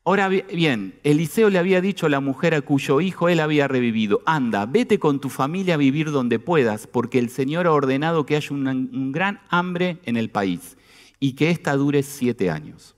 Ahora 0.08 0.30
bien, 0.30 1.00
Eliseo 1.04 1.50
le 1.50 1.58
había 1.58 1.82
dicho 1.82 2.06
a 2.06 2.10
la 2.10 2.20
mujer 2.20 2.54
a 2.54 2.62
cuyo 2.62 3.02
hijo 3.02 3.28
él 3.28 3.40
había 3.40 3.68
revivido, 3.68 4.22
anda, 4.28 4.68
vete 4.68 5.00
con 5.00 5.20
tu 5.20 5.30
familia 5.30 5.74
a 5.74 5.78
vivir 5.78 6.12
donde 6.12 6.38
puedas, 6.38 6.86
porque 6.86 7.18
el 7.18 7.32
Señor 7.32 7.66
ha 7.66 7.72
ordenado 7.72 8.24
que 8.24 8.36
haya 8.36 8.52
un 8.52 9.12
gran 9.12 9.42
hambre 9.50 9.98
en 10.06 10.16
el 10.16 10.30
país 10.30 10.78
y 11.20 11.34
que 11.34 11.50
ésta 11.50 11.76
dure 11.76 12.04
siete 12.04 12.52
años. 12.52 12.96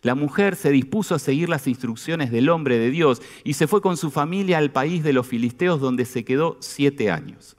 La 0.00 0.14
mujer 0.14 0.56
se 0.56 0.70
dispuso 0.70 1.14
a 1.14 1.18
seguir 1.18 1.50
las 1.50 1.66
instrucciones 1.66 2.30
del 2.30 2.48
hombre 2.48 2.78
de 2.78 2.90
Dios 2.90 3.20
y 3.44 3.52
se 3.52 3.66
fue 3.66 3.82
con 3.82 3.98
su 3.98 4.10
familia 4.10 4.56
al 4.56 4.72
país 4.72 5.04
de 5.04 5.12
los 5.12 5.26
filisteos 5.26 5.78
donde 5.78 6.06
se 6.06 6.24
quedó 6.24 6.56
siete 6.60 7.10
años. 7.10 7.58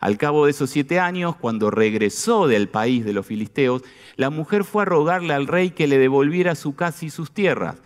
Al 0.00 0.16
cabo 0.16 0.46
de 0.46 0.52
esos 0.52 0.70
siete 0.70 1.00
años, 1.00 1.36
cuando 1.36 1.70
regresó 1.70 2.46
del 2.46 2.70
país 2.70 3.04
de 3.04 3.12
los 3.12 3.26
filisteos, 3.26 3.82
la 4.16 4.30
mujer 4.30 4.64
fue 4.64 4.82
a 4.82 4.86
rogarle 4.86 5.34
al 5.34 5.46
rey 5.46 5.70
que 5.70 5.86
le 5.86 5.98
devolviera 5.98 6.54
su 6.54 6.74
casa 6.74 7.04
y 7.04 7.10
sus 7.10 7.30
tierras. 7.32 7.82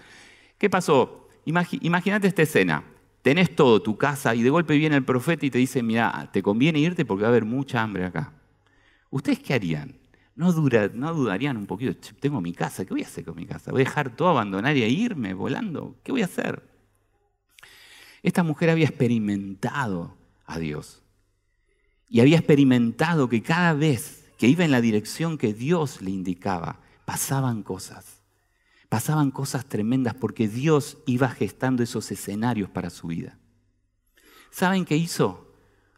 ¿Qué 0.63 0.71
pasó? 0.71 1.27
Imagínate 1.45 2.29
esta 2.29 2.43
escena. 2.43 2.85
Tenés 3.23 3.57
todo, 3.57 3.83
tu 3.83 3.99
casa, 3.99 4.33
y 4.37 4.45
de 4.45 4.51
golpe 4.51 4.77
viene 4.77 4.95
el 4.95 5.05
profeta 5.05 5.45
y 5.45 5.51
te 5.51 5.59
dice, 5.59 5.83
mira, 5.83 6.31
te 6.33 6.41
conviene 6.41 6.79
irte 6.79 7.05
porque 7.05 7.23
va 7.23 7.31
a 7.31 7.33
haber 7.33 7.45
mucha 7.45 7.83
hambre 7.83 8.05
acá. 8.05 8.33
¿Ustedes 9.11 9.41
qué 9.41 9.55
harían? 9.55 9.99
¿No, 10.37 10.53
¿No 10.53 11.15
dudarían 11.15 11.57
un 11.57 11.67
poquito? 11.67 11.99
Tengo 12.21 12.41
mi 12.41 12.53
casa, 12.53 12.85
¿qué 12.85 12.95
voy 12.95 13.03
a 13.03 13.07
hacer 13.07 13.25
con 13.25 13.35
mi 13.35 13.45
casa? 13.45 13.73
¿Voy 13.73 13.83
a 13.83 13.87
dejar 13.87 14.15
todo, 14.15 14.29
abandonar 14.29 14.77
y 14.77 14.85
irme 14.85 15.35
volando? 15.35 15.97
¿Qué 16.05 16.13
voy 16.13 16.23
a 16.23 16.27
hacer? 16.27 16.63
Esta 18.23 18.45
mujer 18.45 18.71
había 18.71 18.87
experimentado 18.87 20.17
a 20.47 20.61
Dios 20.61 21.03
y 22.09 22.21
había 22.21 22.37
experimentado 22.37 23.29
que 23.29 23.43
cada 23.43 23.73
vez 23.73 24.31
que 24.39 24.47
iba 24.47 24.65
en 24.65 24.71
la 24.71 24.81
dirección 24.81 25.39
que 25.39 25.55
Dios 25.55 26.03
le 26.03 26.13
indicaba, 26.13 26.79
pasaban 27.05 27.65
cosas. 27.65 28.22
Pasaban 28.93 29.31
cosas 29.31 29.65
tremendas 29.65 30.13
porque 30.13 30.49
Dios 30.49 30.99
iba 31.07 31.31
gestando 31.31 31.83
esos 31.83 32.13
escenarios 32.13 32.69
para 32.69 32.91
su 32.91 33.07
vida. 33.07 33.39
¿Saben 34.51 34.85
qué 34.85 34.99
hizo? 34.99 35.51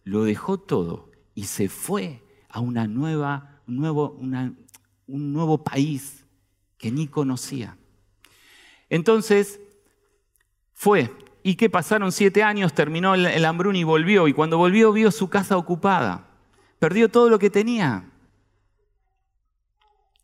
Lo 0.05 0.23
dejó 0.23 0.61
todo 0.61 1.11
y 1.35 1.47
se 1.47 1.69
fue 1.69 2.23
a 2.49 2.61
una 2.61 2.87
nueva, 2.87 3.61
nuevo, 3.67 4.17
un 4.21 5.33
nuevo 5.33 5.65
país 5.65 6.25
que 6.79 6.93
ni 6.93 7.09
conocía. 7.09 7.77
Entonces, 8.89 9.59
fue 10.73 11.11
y 11.43 11.57
que 11.57 11.69
pasaron 11.69 12.13
siete 12.13 12.45
años, 12.45 12.75
terminó 12.75 13.17
el, 13.17 13.45
hambrún 13.45 13.75
y 13.75 13.83
volvió. 13.83 14.29
Y 14.29 14.33
cuando 14.33 14.57
volvió 14.57 14.93
vio 14.93 15.11
su 15.11 15.29
casa 15.29 15.57
ocupada. 15.57 16.29
Perdió 16.79 17.11
todo 17.11 17.29
lo 17.29 17.41
que 17.41 17.51
tenía. 17.51 18.13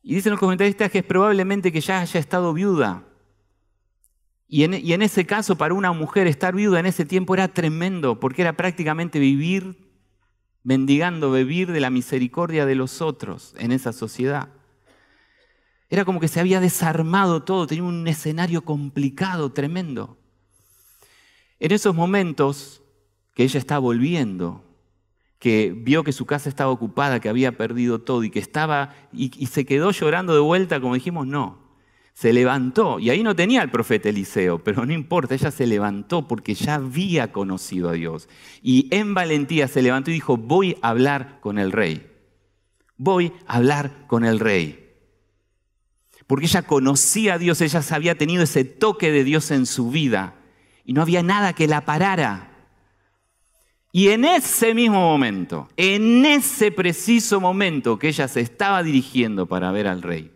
Y 0.03 0.15
dicen 0.15 0.31
los 0.31 0.41
comentaristas 0.41 0.91
que 0.91 0.99
es 0.99 1.05
probablemente 1.05 1.73
que 1.73 1.81
ya 1.81 2.01
haya 2.01 2.21
estado 2.21 2.53
viuda. 2.53 3.05
Y 4.53 4.65
en, 4.65 5.03
ese 5.03 5.27
caso, 5.27 5.57
para 5.57 5.75
una 5.75 5.93
mujer 5.93 6.27
estar 6.27 6.57
viuda 6.57 6.81
en 6.81 6.87
ese 6.87 7.05
tiempo 7.05 7.35
era 7.35 7.47
tremendo, 7.47 8.19
porque 8.19 8.43
era 8.43 8.57
prácticamente 8.57 9.21
vivir 9.21 9.89
mendigando, 10.65 11.31
vivir 11.31 11.71
de 11.71 11.79
la 11.79 11.89
misericordia 11.89 12.67
de 12.67 12.75
los 12.75 13.01
otros 13.01 13.55
en 13.59 13.71
esa 13.71 13.93
sociedad. 13.93 14.49
Era 15.89 16.05
como 16.05 16.19
que 16.19 16.27
se 16.27 16.41
había 16.41 16.61
desarmado 16.61 17.45
todo, 17.45 17.69
tenía 17.69 17.85
un 17.85 18.09
escenario 18.09 18.65
complicado, 18.65 19.53
tremendo. 19.53 20.19
En 21.61 21.71
esos 21.71 21.95
momentos 21.95 22.83
que 23.35 23.45
ella 23.45 23.59
estaba 23.59 23.79
volviendo, 23.79 24.65
que 25.41 25.75
vio 25.75 26.05
que 26.05 26.13
su 26.13 26.27
casa 26.27 26.51
estaba 26.51 26.71
ocupada, 26.71 27.19
que 27.19 27.31
había 27.31 27.57
perdido 27.57 28.03
todo 28.03 28.23
y 28.23 28.31
que 28.31 28.39
estaba 28.39 28.95
y, 29.11 29.47
se 29.47 29.65
quedó 29.65 29.91
llorando 29.91 30.35
de 30.35 30.41
vuelta, 30.41 30.81
como 30.81 30.95
dijimos, 30.95 31.27
no. 31.27 31.59
Se 32.13 32.35
levantó 32.35 32.99
y 32.99 33.09
ahí 33.09 33.23
no 33.23 33.35
tenía 33.35 33.63
el 33.63 33.71
profeta 33.71 34.11
Eliseo, 34.11 34.63
pero 34.63 34.85
no 34.85 34.93
importa, 34.93 35.35
ella 35.35 35.51
se 35.51 35.67
levantó 35.67 36.29
porque 36.29 36.53
ya 36.55 36.75
había 36.75 37.33
conocido 37.33 37.89
a 37.89 37.95
Dios. 37.95 38.29
Y 38.63 38.95
en 38.95 39.15
valentía 39.15 39.67
se 39.67 39.81
levantó 39.81 40.11
y 40.11 40.15
dijo, 40.15 40.37
voy 40.37 40.77
a 40.83 40.91
hablar 40.91 41.41
con 41.41 41.59
el 41.59 41.73
rey. 41.73 42.07
Voy 42.99 43.33
a 43.47 43.57
hablar 43.57 44.07
con 44.07 44.27
el 44.27 44.41
rey. 44.41 44.91
Porque 46.27 46.45
ella 46.45 46.63
conocía 46.63 47.35
a 47.35 47.39
Dios, 47.39 47.63
ella 47.63 47.81
había 47.93 48.19
tenido 48.19 48.43
ese 48.43 48.65
toque 48.65 49.11
de 49.11 49.25
Dios 49.25 49.51
en 49.51 49.65
su 49.65 49.91
vida 49.91 50.35
y 50.85 50.93
no 50.93 51.01
había 51.01 51.23
nada 51.23 51.55
que 51.55 51.67
la 51.67 51.87
parara. 51.87 52.50
Y 53.93 54.09
en 54.09 54.25
ese 54.25 54.73
mismo 54.73 55.01
momento, 55.01 55.69
en 55.77 56.25
ese 56.25 56.71
preciso 56.71 57.41
momento 57.41 57.99
que 57.99 58.09
ella 58.09 58.29
se 58.29 58.41
estaba 58.41 58.83
dirigiendo 58.83 59.47
para 59.47 59.73
ver 59.73 59.89
al 59.89 60.03
rey, 60.03 60.31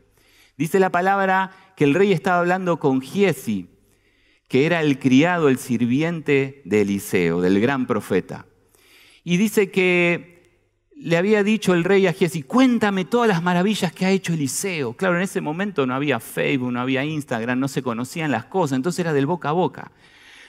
dice 0.57 0.81
la 0.81 0.91
palabra 0.91 1.53
que 1.77 1.85
el 1.85 1.95
rey 1.95 2.13
estaba 2.13 2.41
hablando 2.41 2.81
con 2.81 3.01
Giesi, 3.01 3.69
que 4.49 4.67
era 4.67 4.81
el 4.81 4.99
criado, 4.99 5.49
el 5.49 5.59
sirviente 5.59 6.63
de 6.65 6.83
Eliseo, 6.83 7.41
del 7.41 7.61
gran 7.61 7.87
profeta. 7.87 8.47
Y 9.23 9.37
dice 9.37 9.71
que 9.71 10.35
le 10.97 11.17
había 11.17 11.45
dicho 11.45 11.75
el 11.75 11.85
rey 11.85 12.07
a 12.09 12.13
Giesi, 12.13 12.43
cuéntame 12.43 13.05
todas 13.05 13.29
las 13.29 13.43
maravillas 13.43 13.93
que 13.93 14.05
ha 14.05 14.11
hecho 14.11 14.33
Eliseo. 14.33 14.95
Claro, 14.95 15.17
en 15.17 15.23
ese 15.23 15.41
momento 15.41 15.87
no 15.87 15.95
había 15.95 16.19
Facebook, 16.19 16.73
no 16.73 16.81
había 16.81 17.05
Instagram, 17.05 17.61
no 17.61 17.69
se 17.69 17.83
conocían 17.83 18.33
las 18.33 18.47
cosas, 18.47 18.77
entonces 18.77 19.01
era 19.01 19.13
del 19.13 19.27
boca 19.27 19.51
a 19.51 19.53
boca. 19.53 19.93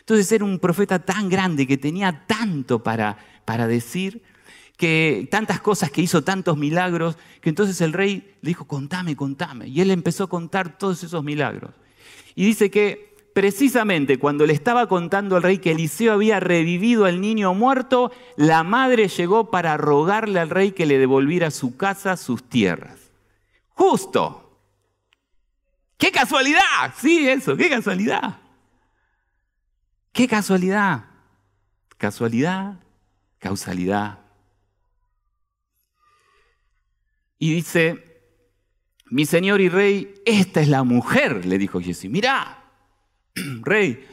Entonces 0.05 0.31
era 0.31 0.45
un 0.45 0.59
profeta 0.59 0.99
tan 0.99 1.29
grande 1.29 1.65
que 1.65 1.77
tenía 1.77 2.27
tanto 2.27 2.83
para, 2.83 3.17
para 3.43 3.65
decir, 3.65 4.21
que 4.77 5.27
tantas 5.31 5.61
cosas 5.61 5.89
que 5.89 6.03
hizo, 6.03 6.23
tantos 6.23 6.57
milagros, 6.57 7.17
que 7.41 7.49
entonces 7.49 7.81
el 7.81 7.91
rey 7.91 8.35
le 8.41 8.49
dijo, 8.49 8.65
contame, 8.65 9.15
contame. 9.15 9.67
Y 9.67 9.81
él 9.81 9.89
empezó 9.89 10.25
a 10.25 10.29
contar 10.29 10.77
todos 10.77 11.03
esos 11.03 11.23
milagros. 11.23 11.71
Y 12.35 12.45
dice 12.45 12.69
que 12.69 13.15
precisamente 13.33 14.19
cuando 14.19 14.45
le 14.45 14.53
estaba 14.53 14.87
contando 14.87 15.37
al 15.37 15.41
rey 15.41 15.57
que 15.57 15.71
Eliseo 15.71 16.13
había 16.13 16.39
revivido 16.39 17.05
al 17.05 17.19
niño 17.19 17.55
muerto, 17.55 18.11
la 18.35 18.61
madre 18.61 19.07
llegó 19.07 19.49
para 19.49 19.75
rogarle 19.75 20.39
al 20.39 20.51
rey 20.51 20.73
que 20.73 20.85
le 20.85 20.99
devolviera 20.99 21.49
su 21.49 21.77
casa, 21.77 22.15
sus 22.15 22.47
tierras. 22.47 22.99
Justo. 23.69 24.59
¡Qué 25.97 26.11
casualidad! 26.11 26.93
Sí, 26.95 27.27
eso, 27.27 27.57
qué 27.57 27.71
casualidad. 27.71 28.44
¡Qué 30.15 30.29
casualidad! 30.29 31.07
Casualidad, 31.97 32.79
causalidad. 33.37 34.19
Y 37.37 37.53
dice, 37.53 38.21
mi 39.07 39.25
señor 39.25 39.59
y 39.59 39.67
rey, 39.67 40.13
esta 40.25 40.61
es 40.61 40.69
la 40.69 40.83
mujer, 40.83 41.45
le 41.45 41.57
dijo 41.57 41.81
Jesús. 41.81 42.09
Mirá, 42.09 42.63
rey, 43.63 44.07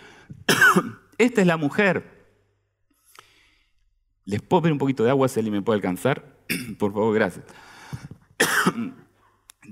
esta 1.19 1.41
es 1.41 1.47
la 1.47 1.57
mujer. 1.57 2.27
¿Les 4.25 4.43
puedo 4.43 4.63
pedir 4.63 4.73
un 4.73 4.79
poquito 4.81 5.05
de 5.05 5.11
agua 5.11 5.29
si 5.29 5.39
alguien 5.39 5.55
me 5.55 5.63
puede 5.63 5.77
alcanzar? 5.77 6.37
Por 6.81 6.93
favor, 6.93 7.15
gracias. 7.15 7.45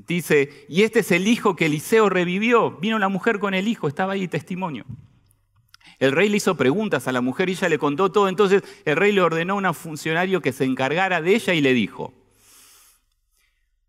Dice, 0.06 0.64
y 0.68 0.82
este 0.82 1.00
es 1.00 1.10
el 1.10 1.26
hijo 1.26 1.56
que 1.56 1.66
Eliseo 1.66 2.08
revivió. 2.08 2.78
Vino 2.78 3.00
la 3.00 3.08
mujer 3.08 3.40
con 3.40 3.52
el 3.52 3.66
hijo, 3.66 3.88
estaba 3.88 4.12
ahí 4.12 4.28
testimonio. 4.28 4.86
El 6.00 6.12
rey 6.12 6.30
le 6.30 6.38
hizo 6.38 6.56
preguntas 6.56 7.06
a 7.06 7.12
la 7.12 7.20
mujer 7.20 7.50
y 7.50 7.52
ella 7.52 7.68
le 7.68 7.78
contó 7.78 8.10
todo. 8.10 8.28
Entonces 8.28 8.64
el 8.86 8.96
rey 8.96 9.12
le 9.12 9.20
ordenó 9.20 9.58
a 9.60 9.68
un 9.68 9.74
funcionario 9.74 10.40
que 10.40 10.52
se 10.52 10.64
encargara 10.64 11.20
de 11.20 11.34
ella 11.34 11.52
y 11.54 11.60
le 11.60 11.74
dijo, 11.74 12.14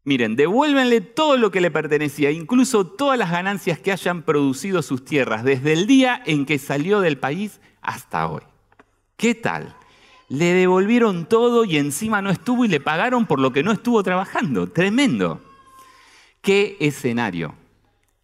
Miren, 0.03 0.35
devuélvenle 0.35 0.99
todo 1.01 1.37
lo 1.37 1.51
que 1.51 1.61
le 1.61 1.69
pertenecía, 1.69 2.31
incluso 2.31 2.87
todas 2.87 3.19
las 3.19 3.31
ganancias 3.31 3.79
que 3.79 3.91
hayan 3.91 4.23
producido 4.23 4.81
sus 4.81 5.05
tierras, 5.05 5.43
desde 5.43 5.73
el 5.73 5.85
día 5.85 6.21
en 6.25 6.45
que 6.45 6.57
salió 6.57 7.01
del 7.01 7.19
país 7.19 7.61
hasta 7.81 8.27
hoy. 8.27 8.41
¿Qué 9.15 9.35
tal? 9.35 9.75
Le 10.27 10.53
devolvieron 10.53 11.27
todo 11.27 11.65
y 11.65 11.77
encima 11.77 12.21
no 12.21 12.31
estuvo 12.31 12.65
y 12.65 12.67
le 12.67 12.79
pagaron 12.79 13.27
por 13.27 13.39
lo 13.39 13.53
que 13.53 13.61
no 13.63 13.71
estuvo 13.71 14.01
trabajando. 14.01 14.67
Tremendo. 14.67 15.39
¿Qué 16.41 16.77
escenario? 16.79 17.53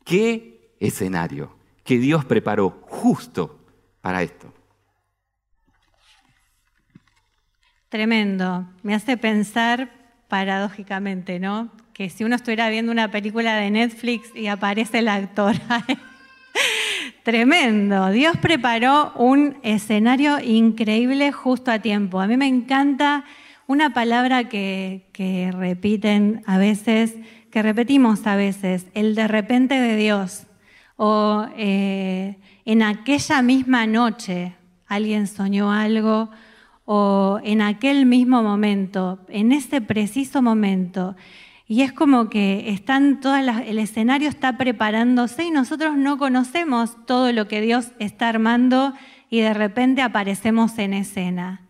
¿Qué 0.04 0.74
escenario 0.80 1.56
que 1.84 2.00
Dios 2.00 2.26
preparó 2.26 2.82
justo 2.88 3.57
para 4.02 4.22
esto? 4.24 4.54
Tremendo. 7.90 8.68
Me 8.84 8.94
hace 8.94 9.18
pensar 9.18 9.90
paradójicamente, 10.28 11.40
¿no? 11.40 11.72
Que 11.94 12.10
si 12.10 12.24
uno 12.24 12.36
estuviera 12.36 12.70
viendo 12.70 12.92
una 12.92 13.10
película 13.10 13.56
de 13.56 13.72
Netflix 13.72 14.36
y 14.36 14.48
aparece 14.48 15.00
el 15.00 15.08
actor. 15.08 15.56
Tremendo. 17.24 18.10
Dios 18.12 18.38
preparó 18.38 19.14
un 19.16 19.58
escenario 19.64 20.40
increíble 20.40 21.32
justo 21.32 21.72
a 21.72 21.80
tiempo. 21.80 22.20
A 22.20 22.28
mí 22.28 22.38
me 22.38 22.48
encanta 22.48 23.24
una 23.68 23.94
palabra 23.94 24.50
que, 24.50 25.52
repiten 25.54 26.44
a 26.46 26.58
veces, 26.58 27.16
que 27.52 27.62
repetimos 27.62 28.26
a 28.28 28.36
veces, 28.36 28.88
el 28.94 29.16
de 29.16 29.28
repente 29.28 29.80
de 29.80 29.96
Dios. 29.96 30.48
O 30.96 31.46
eh, 31.58 32.38
en 32.68 32.84
aquella 32.84 33.42
misma 33.42 33.88
noche 33.88 34.54
alguien 34.88 35.28
soñó 35.28 35.72
algo 35.72 36.30
o 36.84 37.40
en 37.42 37.62
aquel 37.62 38.06
mismo 38.06 38.44
momento, 38.44 39.26
en 39.30 39.54
ese 39.54 39.80
preciso 39.80 40.42
momento. 40.42 41.16
Y 41.66 41.84
es 41.84 41.94
como 41.94 42.30
que 42.30 42.70
están 42.70 43.22
todas 43.22 43.62
el 43.66 43.80
escenario 43.80 44.28
está 44.28 44.58
preparándose 44.58 45.46
y 45.46 45.52
nosotros 45.52 45.96
no 45.96 46.18
conocemos 46.18 46.98
todo 47.06 47.32
lo 47.32 47.48
que 47.48 47.62
Dios 47.62 47.94
está 48.00 48.28
armando 48.28 48.94
y 49.30 49.40
de 49.40 49.54
repente 49.54 50.02
aparecemos 50.02 50.78
en 50.78 50.94
escena. 50.94 51.62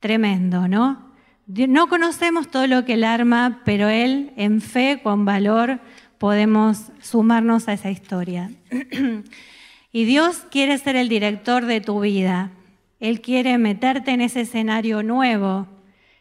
Tremendo, 0.00 0.68
¿no? 0.68 1.14
No 1.46 1.88
conocemos 1.88 2.50
todo 2.50 2.66
lo 2.66 2.84
que 2.84 2.92
Él 2.92 3.04
arma, 3.04 3.62
pero 3.64 3.88
Él, 3.88 4.34
en 4.36 4.60
fe, 4.60 5.00
con 5.02 5.24
valor, 5.24 5.80
podemos 6.18 6.92
sumarnos 7.00 7.68
a 7.68 7.72
esa 7.72 7.90
historia. 7.90 8.50
y 9.92 10.04
Dios 10.04 10.46
quiere 10.50 10.78
ser 10.78 10.96
el 10.96 11.08
director 11.08 11.66
de 11.66 11.80
tu 11.80 12.00
vida. 12.00 12.52
Él 13.00 13.20
quiere 13.20 13.58
meterte 13.58 14.12
en 14.12 14.20
ese 14.20 14.42
escenario 14.42 15.02
nuevo, 15.02 15.66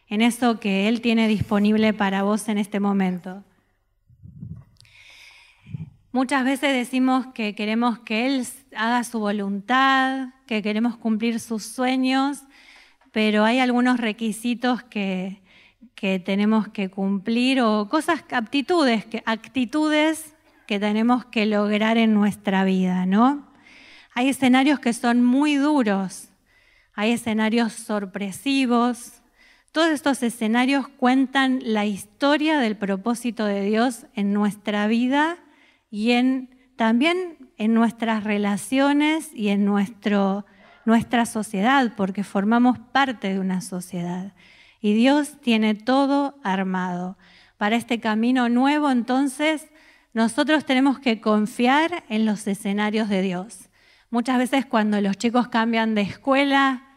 en 0.07 0.21
eso 0.21 0.59
que 0.59 0.87
Él 0.87 1.01
tiene 1.01 1.27
disponible 1.27 1.93
para 1.93 2.23
vos 2.23 2.47
en 2.49 2.57
este 2.57 2.79
momento. 2.79 3.43
Muchas 6.11 6.43
veces 6.43 6.73
decimos 6.73 7.27
que 7.35 7.53
queremos 7.53 7.99
que 7.99 8.25
Él 8.25 8.47
haga 8.75 9.03
su 9.03 9.19
voluntad, 9.19 10.29
que 10.47 10.63
queremos 10.63 10.97
cumplir 10.97 11.39
sus 11.39 11.63
sueños, 11.63 12.39
pero 13.11 13.43
hay 13.43 13.59
algunos 13.59 13.99
requisitos 13.99 14.81
que, 14.81 15.41
que 15.93 16.17
tenemos 16.17 16.69
que 16.69 16.89
cumplir 16.89 17.61
o 17.61 17.87
cosas, 17.89 18.23
aptitudes, 18.31 19.05
actitudes 19.25 20.33
que 20.65 20.79
tenemos 20.79 21.25
que 21.25 21.45
lograr 21.45 21.97
en 21.97 22.15
nuestra 22.15 22.63
vida, 22.63 23.05
¿no? 23.05 23.48
Hay 24.13 24.29
escenarios 24.29 24.79
que 24.79 24.93
son 24.93 25.23
muy 25.23 25.55
duros, 25.55 26.29
hay 26.93 27.11
escenarios 27.11 27.73
sorpresivos. 27.73 29.21
Todos 29.71 29.91
estos 29.91 30.23
escenarios 30.23 30.87
cuentan 30.87 31.59
la 31.63 31.85
historia 31.85 32.59
del 32.59 32.75
propósito 32.75 33.45
de 33.45 33.61
Dios 33.61 34.07
en 34.15 34.33
nuestra 34.33 34.87
vida 34.87 35.37
y 35.91 36.11
también 36.75 37.51
en 37.57 37.73
nuestras 37.73 38.23
relaciones 38.23 39.31
y 39.33 39.49
en 39.49 39.65
nuestro, 39.65 40.45
nuestra 40.85 41.25
sociedad, 41.25 41.93
porque 41.95 42.23
formamos 42.23 42.79
parte 42.79 43.31
de 43.31 43.39
una 43.39 43.61
sociedad. 43.61 44.33
Y 44.81 44.93
Dios 44.93 45.39
tiene 45.41 45.75
todo 45.75 46.39
armado. 46.43 47.17
Para 47.57 47.75
este 47.75 47.99
camino 47.99 48.47
nuevo, 48.47 48.89
entonces, 48.89 49.67
nosotros 50.13 50.65
tenemos 50.65 50.99
que 50.99 51.19
confiar 51.19 52.03
en 52.09 52.25
los 52.25 52.47
escenarios 52.47 53.09
de 53.09 53.21
Dios. 53.21 53.68
Muchas 54.09 54.37
veces 54.37 54.65
cuando 54.65 54.99
los 55.01 55.17
chicos 55.17 55.47
cambian 55.47 55.95
de 55.95 56.01
escuela, 56.01 56.89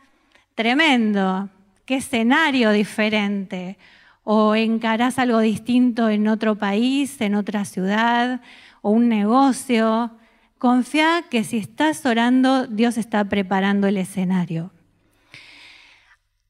Tremendo, 0.54 1.48
qué 1.86 1.96
escenario 1.96 2.70
diferente. 2.70 3.78
O 4.24 4.54
encarás 4.54 5.18
algo 5.18 5.40
distinto 5.40 6.08
en 6.08 6.28
otro 6.28 6.56
país, 6.56 7.20
en 7.20 7.34
otra 7.34 7.64
ciudad, 7.64 8.40
o 8.82 8.90
un 8.90 9.08
negocio. 9.08 10.12
Confía 10.58 11.24
que 11.30 11.42
si 11.42 11.58
estás 11.58 12.04
orando, 12.06 12.66
Dios 12.66 12.98
está 12.98 13.24
preparando 13.24 13.88
el 13.88 13.96
escenario. 13.96 14.72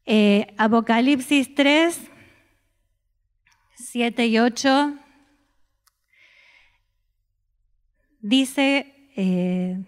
Eh, 0.04 0.52
Apocalipsis 0.58 1.54
3, 1.54 2.10
7 3.76 4.26
y 4.26 4.38
8 4.38 4.94
dice, 8.20 9.12
eh, 9.16 9.80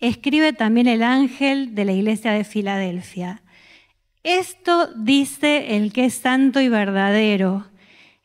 escribe 0.00 0.52
también 0.52 0.86
el 0.86 1.02
ángel 1.02 1.74
de 1.74 1.84
la 1.84 1.92
iglesia 1.92 2.32
de 2.32 2.44
Filadelfia. 2.44 3.42
Esto 4.22 4.88
dice 4.94 5.76
el 5.76 5.92
que 5.92 6.06
es 6.06 6.14
santo 6.14 6.60
y 6.60 6.68
verdadero, 6.68 7.66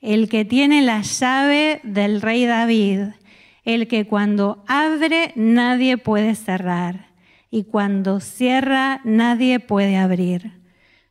el 0.01 0.29
que 0.29 0.45
tiene 0.45 0.81
la 0.81 1.01
llave 1.01 1.81
del 1.83 2.21
rey 2.21 2.45
David, 2.45 2.99
el 3.65 3.87
que 3.87 4.07
cuando 4.07 4.63
abre 4.67 5.33
nadie 5.35 5.97
puede 5.97 6.35
cerrar 6.35 7.09
y 7.51 7.65
cuando 7.65 8.19
cierra 8.19 9.01
nadie 9.03 9.59
puede 9.59 9.97
abrir. 9.97 10.53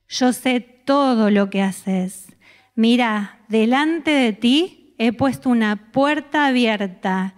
Yo 0.09 0.33
sé 0.33 0.61
todo 0.61 1.31
lo 1.31 1.51
que 1.51 1.61
haces. 1.61 2.35
Mira, 2.75 3.41
delante 3.49 4.11
de 4.11 4.33
ti 4.33 4.95
he 4.99 5.13
puesto 5.13 5.51
una 5.51 5.93
puerta 5.93 6.47
abierta 6.47 7.35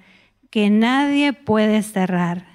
que 0.51 0.71
nadie 0.71 1.33
puede 1.33 1.83
cerrar 1.83 2.50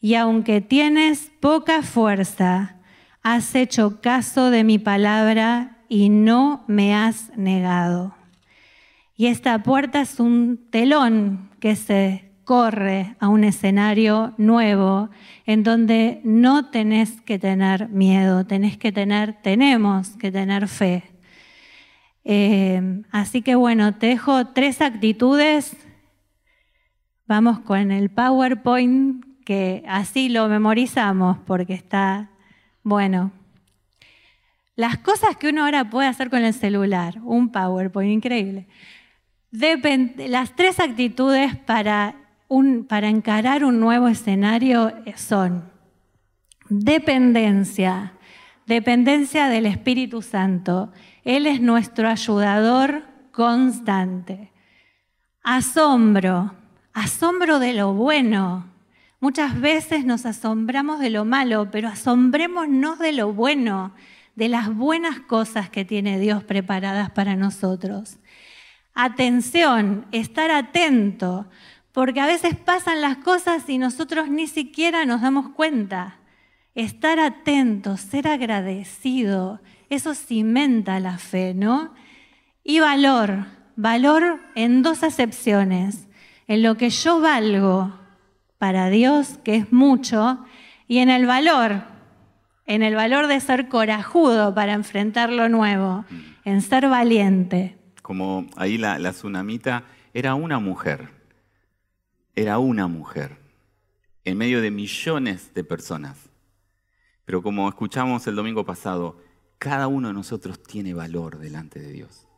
y 0.00 0.14
aunque 0.14 0.60
tienes 0.60 1.30
poca 1.40 1.82
fuerza, 1.82 2.76
has 3.22 3.54
hecho 3.54 4.00
caso 4.00 4.50
de 4.50 4.62
mi 4.64 4.78
palabra 4.78 5.78
y 5.88 6.08
no 6.10 6.64
me 6.68 6.94
has 6.94 7.36
negado. 7.36 8.14
Y 9.16 9.26
esta 9.26 9.62
puerta 9.62 10.02
es 10.02 10.20
un 10.20 10.68
telón 10.70 11.50
que 11.58 11.74
se 11.74 12.26
corre 12.44 13.16
a 13.18 13.28
un 13.28 13.42
escenario 13.42 14.32
nuevo 14.38 15.10
en 15.46 15.64
donde 15.64 16.20
no 16.22 16.70
tenés 16.70 17.20
que 17.22 17.40
tener 17.40 17.88
miedo, 17.88 18.46
tenés 18.46 18.78
que 18.78 18.92
tener, 18.92 19.42
tenemos 19.42 20.10
que 20.10 20.30
tener 20.30 20.68
fe. 20.68 21.02
Eh, 22.22 23.02
así 23.10 23.42
que 23.42 23.56
bueno, 23.56 23.96
te 23.96 24.06
dejo 24.06 24.46
tres 24.48 24.80
actitudes. 24.80 25.76
Vamos 27.26 27.58
con 27.58 27.90
el 27.90 28.10
PowerPoint, 28.10 29.25
que 29.46 29.84
así 29.86 30.28
lo 30.28 30.48
memorizamos 30.48 31.38
porque 31.46 31.72
está 31.72 32.30
bueno. 32.82 33.30
Las 34.74 34.98
cosas 34.98 35.36
que 35.36 35.48
uno 35.48 35.64
ahora 35.64 35.88
puede 35.88 36.08
hacer 36.08 36.30
con 36.30 36.44
el 36.44 36.52
celular, 36.52 37.20
un 37.22 37.52
PowerPoint 37.52 38.12
increíble. 38.12 38.66
las 39.52 40.56
tres 40.56 40.80
actitudes 40.80 41.54
para, 41.54 42.16
para 42.88 43.08
encarar 43.08 43.64
un 43.64 43.78
nuevo 43.78 44.08
escenario 44.08 44.92
son 45.14 45.70
dependencia, 46.68 48.14
dependencia 48.66 49.46
del 49.46 49.66
Espíritu 49.66 50.22
Santo. 50.22 50.90
Él 51.22 51.46
es 51.46 51.60
nuestro 51.60 52.08
ayudador 52.08 53.04
constante. 53.30 54.50
Asombro, 55.44 56.52
asombro 56.92 57.60
de 57.60 57.74
lo 57.74 57.92
bueno. 57.92 58.75
Muchas 59.18 59.60
veces 59.60 60.04
nos 60.04 60.26
asombramos 60.26 61.00
de 61.00 61.10
lo 61.10 61.24
malo, 61.24 61.70
pero 61.70 61.88
asombrémonos 61.88 62.98
de 62.98 63.12
lo 63.12 63.32
bueno 63.32 63.94
de 64.36 64.50
las 64.50 64.72
buenas 64.74 65.20
cosas 65.20 65.70
que 65.70 65.84
tiene 65.84 66.20
Dios 66.20 66.44
preparadas 66.44 67.10
para 67.10 67.34
nosotros. 67.34 68.18
Atención, 68.94 70.06
estar 70.12 70.50
atento, 70.50 71.48
porque 71.92 72.20
a 72.20 72.26
veces 72.26 72.54
pasan 72.54 73.00
las 73.00 73.16
cosas 73.16 73.68
y 73.68 73.78
nosotros 73.78 74.28
ni 74.28 74.46
siquiera 74.46 75.06
nos 75.06 75.22
damos 75.22 75.48
cuenta. 75.48 76.18
Estar 76.74 77.18
atento, 77.18 77.96
ser 77.96 78.28
agradecido, 78.28 79.62
eso 79.88 80.14
cimenta 80.14 81.00
la 81.00 81.16
fe, 81.16 81.54
¿no? 81.54 81.94
Y 82.62 82.80
valor, 82.80 83.46
valor 83.76 84.40
en 84.54 84.82
dos 84.82 85.02
acepciones, 85.02 86.06
en 86.46 86.62
lo 86.62 86.76
que 86.76 86.90
yo 86.90 87.20
valgo 87.20 88.05
para 88.58 88.90
Dios, 88.90 89.38
que 89.44 89.56
es 89.56 89.72
mucho, 89.72 90.44
y 90.88 90.98
en 90.98 91.10
el 91.10 91.26
valor 91.26 91.96
en 92.66 92.82
el 92.82 92.94
valor 92.94 93.28
de 93.28 93.40
ser 93.40 93.68
corajudo 93.68 94.54
para 94.54 94.72
enfrentar 94.72 95.30
lo 95.30 95.48
nuevo, 95.48 96.04
mm. 96.10 96.20
en 96.44 96.62
ser 96.62 96.88
valiente. 96.88 97.78
Como 98.02 98.46
ahí 98.56 98.76
la, 98.76 98.98
la 98.98 99.12
tsunamita 99.12 99.84
era 100.12 100.34
una 100.34 100.58
mujer, 100.58 101.10
era 102.34 102.58
una 102.58 102.88
mujer, 102.88 103.38
en 104.24 104.36
medio 104.36 104.60
de 104.60 104.70
millones 104.70 105.54
de 105.54 105.64
personas. 105.64 106.28
Pero 107.24 107.42
como 107.42 107.68
escuchamos 107.68 108.26
el 108.26 108.36
domingo 108.36 108.64
pasado, 108.64 109.20
cada 109.58 109.88
uno 109.88 110.08
de 110.08 110.14
nosotros 110.14 110.62
tiene 110.62 110.94
valor 110.94 111.38
delante 111.38 111.80
de 111.80 111.92
Dios. 111.92 112.28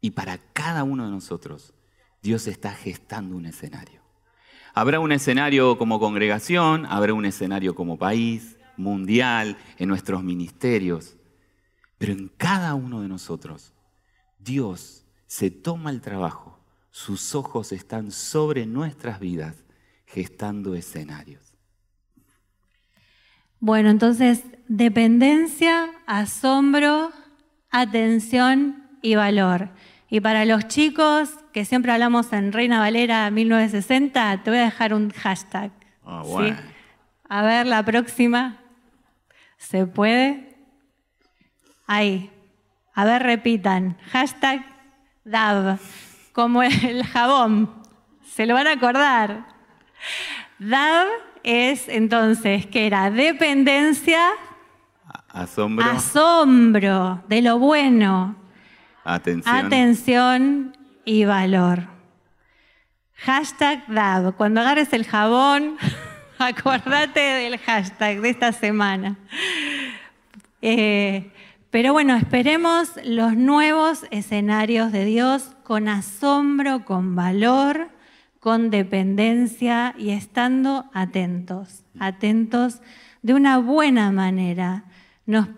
Y 0.00 0.10
para 0.10 0.38
cada 0.52 0.84
uno 0.84 1.04
de 1.04 1.10
nosotros, 1.10 1.74
Dios 2.20 2.46
está 2.46 2.72
gestando 2.72 3.36
un 3.36 3.46
escenario. 3.46 4.01
Habrá 4.74 5.00
un 5.00 5.12
escenario 5.12 5.76
como 5.76 6.00
congregación, 6.00 6.86
habrá 6.86 7.12
un 7.12 7.26
escenario 7.26 7.74
como 7.74 7.98
país, 7.98 8.56
mundial, 8.76 9.56
en 9.78 9.88
nuestros 9.88 10.22
ministerios. 10.22 11.16
Pero 11.98 12.12
en 12.12 12.28
cada 12.28 12.74
uno 12.74 13.02
de 13.02 13.08
nosotros, 13.08 13.72
Dios 14.38 15.04
se 15.26 15.50
toma 15.50 15.90
el 15.90 16.00
trabajo, 16.00 16.58
sus 16.90 17.34
ojos 17.34 17.72
están 17.72 18.10
sobre 18.10 18.66
nuestras 18.66 19.20
vidas, 19.20 19.56
gestando 20.06 20.74
escenarios. 20.74 21.54
Bueno, 23.60 23.90
entonces, 23.90 24.42
dependencia, 24.68 25.90
asombro, 26.06 27.12
atención 27.70 28.88
y 29.02 29.14
valor. 29.14 29.70
Y 30.12 30.20
para 30.20 30.44
los 30.44 30.68
chicos, 30.68 31.30
que 31.54 31.64
siempre 31.64 31.90
hablamos 31.90 32.34
en 32.34 32.52
Reina 32.52 32.78
Valera 32.78 33.30
1960, 33.30 34.42
te 34.44 34.50
voy 34.50 34.58
a 34.58 34.64
dejar 34.64 34.92
un 34.92 35.10
hashtag. 35.10 35.70
Bueno. 36.26 36.58
A 37.30 37.42
ver, 37.42 37.66
la 37.66 37.82
próxima. 37.82 38.58
¿Se 39.56 39.86
puede? 39.86 40.54
Ahí. 41.86 42.30
A 42.92 43.06
ver, 43.06 43.22
repitan. 43.22 43.96
Hashtag 44.10 44.62
DAV. 45.24 45.78
Como 46.34 46.62
el 46.62 47.06
jabón. 47.06 47.72
Se 48.22 48.44
lo 48.44 48.52
van 48.52 48.66
a 48.66 48.72
acordar. 48.72 49.46
DAV 50.58 51.06
es 51.42 51.88
entonces 51.88 52.66
que 52.66 52.86
era 52.86 53.10
dependencia. 53.10 54.20
Asombro. 55.30 55.86
Asombro 55.86 57.24
de 57.28 57.40
lo 57.40 57.58
bueno. 57.58 58.41
Atención. 59.04 59.56
Atención 59.56 60.76
y 61.04 61.24
valor. 61.24 61.88
Hashtag 63.14 63.86
DAV. 63.88 64.36
Cuando 64.36 64.60
agarres 64.60 64.92
el 64.92 65.04
jabón. 65.04 65.76
Acordate 66.38 67.20
del 67.20 67.58
hashtag 67.58 68.20
de 68.20 68.30
esta 68.30 68.52
semana. 68.52 69.16
Eh, 70.60 71.30
pero 71.70 71.92
bueno, 71.92 72.16
esperemos 72.16 72.90
los 73.04 73.36
nuevos 73.36 74.06
escenarios 74.10 74.92
de 74.92 75.04
Dios 75.04 75.54
con 75.62 75.88
asombro, 75.88 76.84
con 76.84 77.14
valor, 77.14 77.90
con 78.40 78.70
dependencia 78.70 79.94
y 79.96 80.10
estando 80.10 80.90
atentos, 80.92 81.84
atentos 81.98 82.80
de 83.22 83.34
una 83.34 83.58
buena 83.58 84.10
manera. 84.10 84.84
Nos 85.26 85.48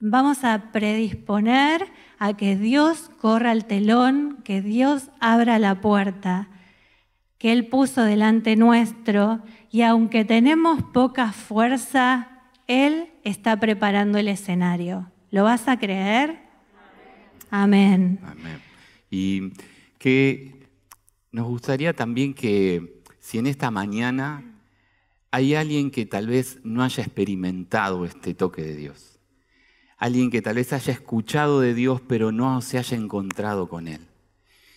vamos 0.00 0.44
a 0.44 0.72
predisponer 0.72 1.92
a 2.22 2.36
que 2.36 2.56
Dios 2.56 3.10
corra 3.20 3.52
el 3.52 3.64
telón, 3.64 4.38
que 4.44 4.62
Dios 4.62 5.10
abra 5.20 5.58
la 5.58 5.80
puerta 5.80 6.48
que 7.42 7.50
Él 7.50 7.66
puso 7.66 8.04
delante 8.04 8.54
nuestro 8.54 9.42
y 9.68 9.82
aunque 9.82 10.24
tenemos 10.24 10.80
poca 10.80 11.32
fuerza, 11.32 12.44
Él 12.68 13.08
está 13.24 13.58
preparando 13.58 14.16
el 14.18 14.28
escenario. 14.28 15.10
¿Lo 15.32 15.42
vas 15.42 15.66
a 15.66 15.76
creer? 15.76 16.38
Amén. 17.50 18.20
Amén. 18.22 18.60
Y 19.10 19.54
que 19.98 20.68
nos 21.32 21.48
gustaría 21.48 21.94
también 21.94 22.32
que 22.32 23.02
si 23.18 23.38
en 23.38 23.48
esta 23.48 23.72
mañana 23.72 24.44
hay 25.32 25.56
alguien 25.56 25.90
que 25.90 26.06
tal 26.06 26.28
vez 26.28 26.60
no 26.62 26.84
haya 26.84 27.02
experimentado 27.02 28.04
este 28.04 28.34
toque 28.34 28.62
de 28.62 28.76
Dios, 28.76 29.11
alguien 30.02 30.30
que 30.30 30.42
tal 30.42 30.56
vez 30.56 30.72
haya 30.72 30.92
escuchado 30.92 31.60
de 31.60 31.74
Dios 31.74 32.00
pero 32.00 32.32
no 32.32 32.60
se 32.60 32.76
haya 32.76 32.96
encontrado 32.96 33.68
con 33.68 33.86
Él, 33.86 34.00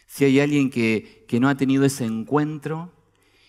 si 0.06 0.24
hay 0.24 0.40
alguien 0.40 0.70
que, 0.70 1.26
que 1.28 1.40
no 1.40 1.50
ha 1.50 1.58
tenido 1.58 1.84
ese 1.84 2.06
encuentro, 2.06 2.94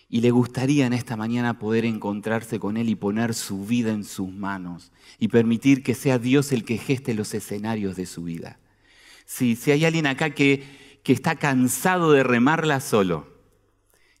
y 0.09 0.21
le 0.21 0.31
gustaría 0.31 0.87
en 0.87 0.93
esta 0.93 1.15
mañana 1.15 1.59
poder 1.59 1.85
encontrarse 1.85 2.59
con 2.59 2.77
Él 2.77 2.89
y 2.89 2.95
poner 2.95 3.35
su 3.35 3.63
vida 3.63 3.91
en 3.91 4.05
sus 4.05 4.31
manos 4.31 4.91
y 5.19 5.27
permitir 5.27 5.83
que 5.83 5.93
sea 5.93 6.17
Dios 6.17 6.51
el 6.51 6.63
que 6.63 6.79
geste 6.79 7.13
los 7.13 7.35
escenarios 7.35 7.95
de 7.95 8.07
su 8.07 8.23
vida. 8.23 8.57
Si, 9.25 9.55
si 9.55 9.69
hay 9.69 9.85
alguien 9.85 10.07
acá 10.07 10.31
que, 10.31 10.63
que 11.03 11.13
está 11.13 11.35
cansado 11.35 12.11
de 12.11 12.23
remarla 12.23 12.79
solo, 12.79 13.27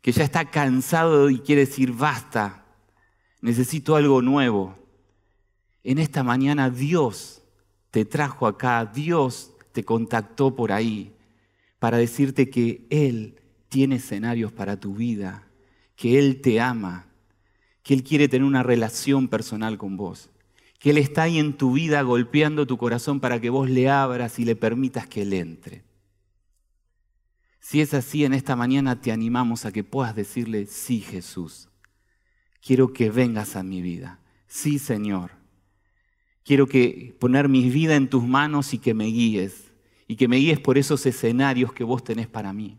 que 0.01 0.11
ya 0.11 0.23
está 0.23 0.51
cansado 0.51 1.31
y 1.31 1.39
quiere 1.39 1.61
decir, 1.61 1.91
basta, 1.91 2.65
necesito 3.41 3.95
algo 3.95 4.21
nuevo. 4.21 4.77
En 5.83 5.97
esta 5.97 6.21
mañana 6.21 6.69
Dios 6.69 7.41
te 7.97 8.05
trajo 8.05 8.45
acá, 8.45 8.85
Dios 8.85 9.53
te 9.71 9.83
contactó 9.83 10.55
por 10.55 10.71
ahí 10.71 11.15
para 11.79 11.97
decirte 11.97 12.47
que 12.47 12.85
Él 12.91 13.41
tiene 13.69 13.95
escenarios 13.95 14.51
para 14.51 14.79
tu 14.79 14.93
vida 14.93 15.47
que 15.95 16.19
Él 16.19 16.41
te 16.41 16.61
ama, 16.61 17.07
que 17.81 17.95
Él 17.95 18.03
quiere 18.03 18.29
tener 18.29 18.45
una 18.45 18.61
relación 18.61 19.29
personal 19.29 19.79
con 19.79 19.97
vos, 19.97 20.29
que 20.77 20.91
Él 20.91 20.99
está 20.99 21.23
ahí 21.23 21.39
en 21.39 21.57
tu 21.57 21.73
vida 21.73 22.03
golpeando 22.03 22.67
tu 22.67 22.77
corazón 22.77 23.19
para 23.19 23.41
que 23.41 23.49
vos 23.49 23.67
le 23.67 23.89
abras 23.89 24.37
y 24.37 24.45
le 24.45 24.55
permitas 24.55 25.07
que 25.07 25.23
Él 25.23 25.33
entre. 25.33 25.83
Si 27.59 27.81
es 27.81 27.95
así, 27.95 28.25
en 28.25 28.35
esta 28.35 28.55
mañana 28.55 29.01
te 29.01 29.11
animamos 29.11 29.65
a 29.65 29.71
que 29.71 29.83
puedas 29.83 30.15
decirle, 30.15 30.67
sí 30.67 31.01
Jesús, 31.01 31.69
quiero 32.61 32.93
que 32.93 33.09
vengas 33.09 33.55
a 33.55 33.63
mi 33.63 33.81
vida. 33.81 34.19
Sí 34.45 34.77
Señor, 34.77 35.31
quiero 36.47 36.65
que 36.65 37.13
poner 37.19 37.49
mi 37.49 37.69
vida 37.69 37.97
en 37.97 38.07
tus 38.07 38.23
manos 38.23 38.73
y 38.73 38.77
que 38.77 38.93
me 38.93 39.05
guíes, 39.05 39.69
y 40.07 40.15
que 40.15 40.29
me 40.29 40.37
guíes 40.37 40.59
por 40.61 40.77
esos 40.77 41.05
escenarios 41.05 41.73
que 41.73 41.83
vos 41.83 42.05
tenés 42.05 42.27
para 42.27 42.53
mí. 42.53 42.77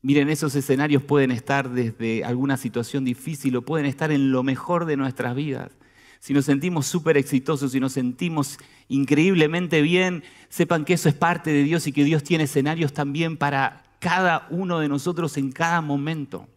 Miren, 0.00 0.30
esos 0.30 0.54
escenarios 0.54 1.02
pueden 1.02 1.30
estar 1.30 1.68
desde 1.68 2.24
alguna 2.24 2.56
situación 2.56 3.04
difícil 3.04 3.54
o 3.56 3.62
pueden 3.62 3.84
estar 3.84 4.10
en 4.10 4.32
lo 4.32 4.42
mejor 4.42 4.86
de 4.86 4.96
nuestras 4.96 5.36
vidas. 5.36 5.72
Si 6.20 6.32
nos 6.32 6.46
sentimos 6.46 6.86
súper 6.86 7.18
exitosos, 7.18 7.72
si 7.72 7.80
nos 7.80 7.92
sentimos 7.92 8.58
increíblemente 8.88 9.82
bien, 9.82 10.24
sepan 10.48 10.86
que 10.86 10.94
eso 10.94 11.10
es 11.10 11.14
parte 11.14 11.52
de 11.52 11.64
Dios 11.64 11.86
y 11.86 11.92
que 11.92 12.04
Dios 12.04 12.22
tiene 12.22 12.44
escenarios 12.44 12.94
también 12.94 13.36
para 13.36 13.82
cada 13.98 14.46
uno 14.50 14.78
de 14.78 14.88
nosotros 14.88 15.36
en 15.36 15.52
cada 15.52 15.82
momento. 15.82 16.48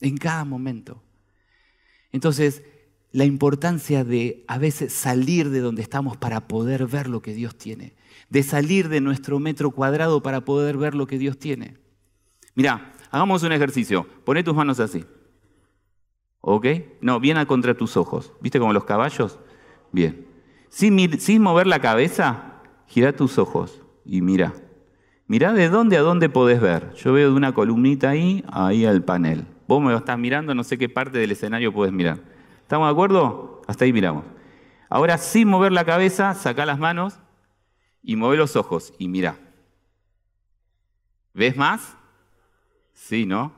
En 0.00 0.16
cada 0.16 0.44
momento. 0.44 1.02
Entonces, 2.12 2.62
la 3.12 3.24
importancia 3.26 4.04
de 4.04 4.44
a 4.48 4.58
veces 4.58 4.92
salir 4.92 5.50
de 5.50 5.60
donde 5.60 5.82
estamos 5.82 6.16
para 6.16 6.48
poder 6.48 6.86
ver 6.86 7.08
lo 7.08 7.20
que 7.20 7.34
Dios 7.34 7.56
tiene, 7.56 7.94
de 8.30 8.42
salir 8.42 8.88
de 8.88 9.00
nuestro 9.00 9.38
metro 9.38 9.70
cuadrado 9.70 10.22
para 10.22 10.40
poder 10.42 10.78
ver 10.78 10.94
lo 10.94 11.06
que 11.06 11.18
Dios 11.18 11.38
tiene. 11.38 11.76
Mira, 12.54 12.94
hagamos 13.10 13.42
un 13.42 13.52
ejercicio. 13.52 14.06
Poné 14.24 14.42
tus 14.42 14.54
manos 14.54 14.80
así. 14.80 15.04
¿Ok? 16.40 16.66
No, 17.00 17.20
bien 17.20 17.42
contra 17.44 17.74
tus 17.74 17.96
ojos. 17.96 18.32
¿Viste 18.40 18.58
como 18.58 18.72
los 18.72 18.84
caballos? 18.84 19.38
Bien. 19.92 20.26
Sin, 20.70 21.20
sin 21.20 21.42
mover 21.42 21.66
la 21.66 21.80
cabeza, 21.80 22.62
gira 22.86 23.14
tus 23.14 23.38
ojos 23.38 23.82
y 24.04 24.22
mira. 24.22 24.54
Mira 25.26 25.52
de 25.52 25.68
dónde 25.68 25.98
a 25.98 26.00
dónde 26.00 26.28
podés 26.28 26.60
ver. 26.60 26.94
Yo 26.94 27.12
veo 27.12 27.30
de 27.30 27.36
una 27.36 27.54
columnita 27.54 28.10
ahí, 28.10 28.44
ahí 28.50 28.84
al 28.84 29.04
panel. 29.04 29.46
Vos 29.68 29.82
me 29.82 29.92
lo 29.92 29.98
estás 29.98 30.18
mirando, 30.18 30.54
no 30.54 30.64
sé 30.64 30.78
qué 30.78 30.88
parte 30.88 31.18
del 31.18 31.30
escenario 31.30 31.72
puedes 31.72 31.92
mirar. 31.92 32.31
¿Estamos 32.62 32.88
de 32.88 32.92
acuerdo? 32.92 33.62
Hasta 33.66 33.84
ahí 33.84 33.92
miramos. 33.92 34.24
Ahora, 34.88 35.18
sin 35.18 35.48
mover 35.48 35.72
la 35.72 35.84
cabeza, 35.84 36.34
saca 36.34 36.66
las 36.66 36.78
manos 36.78 37.18
y 38.02 38.16
mueve 38.16 38.36
los 38.36 38.56
ojos 38.56 38.92
y 38.98 39.08
mira. 39.08 39.38
¿Ves 41.34 41.56
más? 41.56 41.96
Sí, 42.92 43.26
¿no? 43.26 43.52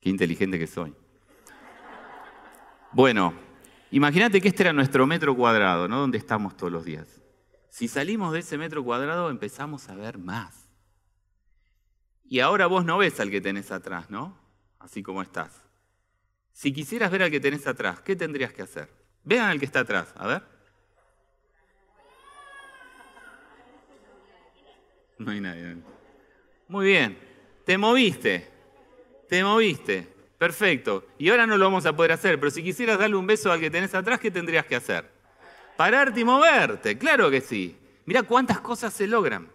Qué 0.00 0.10
inteligente 0.10 0.58
que 0.58 0.66
soy. 0.66 0.94
Bueno, 2.92 3.34
imagínate 3.90 4.40
que 4.40 4.48
este 4.48 4.64
era 4.64 4.72
nuestro 4.72 5.06
metro 5.06 5.34
cuadrado, 5.34 5.88
¿no? 5.88 6.00
Donde 6.00 6.18
estamos 6.18 6.56
todos 6.56 6.72
los 6.72 6.84
días. 6.84 7.22
Si 7.68 7.88
salimos 7.88 8.32
de 8.32 8.40
ese 8.40 8.58
metro 8.58 8.84
cuadrado, 8.84 9.30
empezamos 9.30 9.88
a 9.88 9.94
ver 9.94 10.18
más. 10.18 10.68
Y 12.24 12.40
ahora 12.40 12.66
vos 12.66 12.84
no 12.84 12.98
ves 12.98 13.20
al 13.20 13.30
que 13.30 13.40
tenés 13.40 13.70
atrás, 13.70 14.10
¿no? 14.10 14.36
Así 14.78 15.02
como 15.02 15.22
estás. 15.22 15.64
Si 16.52 16.72
quisieras 16.72 17.10
ver 17.10 17.22
al 17.22 17.30
que 17.30 17.40
tenés 17.40 17.66
atrás, 17.66 18.00
¿qué 18.00 18.14
tendrías 18.14 18.52
que 18.52 18.62
hacer? 18.62 18.88
Vean 19.24 19.50
al 19.50 19.58
que 19.58 19.64
está 19.64 19.80
atrás, 19.80 20.12
a 20.16 20.26
ver. 20.26 20.42
No 25.18 25.30
hay 25.30 25.40
nadie. 25.40 25.76
Muy 26.68 26.86
bien, 26.86 27.18
te 27.64 27.78
moviste, 27.78 28.48
te 29.28 29.44
moviste, 29.44 30.08
perfecto. 30.38 31.06
Y 31.18 31.28
ahora 31.30 31.46
no 31.46 31.56
lo 31.56 31.64
vamos 31.64 31.86
a 31.86 31.94
poder 31.94 32.12
hacer, 32.12 32.38
pero 32.38 32.50
si 32.50 32.62
quisieras 32.62 32.98
darle 32.98 33.16
un 33.16 33.26
beso 33.26 33.52
al 33.52 33.60
que 33.60 33.70
tenés 33.70 33.94
atrás, 33.94 34.18
¿qué 34.18 34.30
tendrías 34.30 34.66
que 34.66 34.76
hacer? 34.76 35.08
Pararte 35.76 36.20
y 36.20 36.24
moverte, 36.24 36.98
claro 36.98 37.30
que 37.30 37.40
sí. 37.40 37.76
Mira 38.04 38.22
cuántas 38.24 38.60
cosas 38.60 38.92
se 38.92 39.06
logran. 39.06 39.50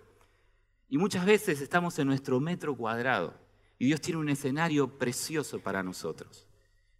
Y 0.89 0.97
muchas 0.97 1.25
veces 1.25 1.59
estamos 1.59 1.99
en 1.99 2.07
nuestro 2.07 2.39
metro 2.39 2.75
cuadrado 2.75 3.33
y 3.77 3.85
Dios 3.87 3.99
tiene 3.99 4.19
un 4.19 4.29
escenario 4.29 4.97
precioso 4.97 5.59
para 5.59 5.83
nosotros. 5.83 6.46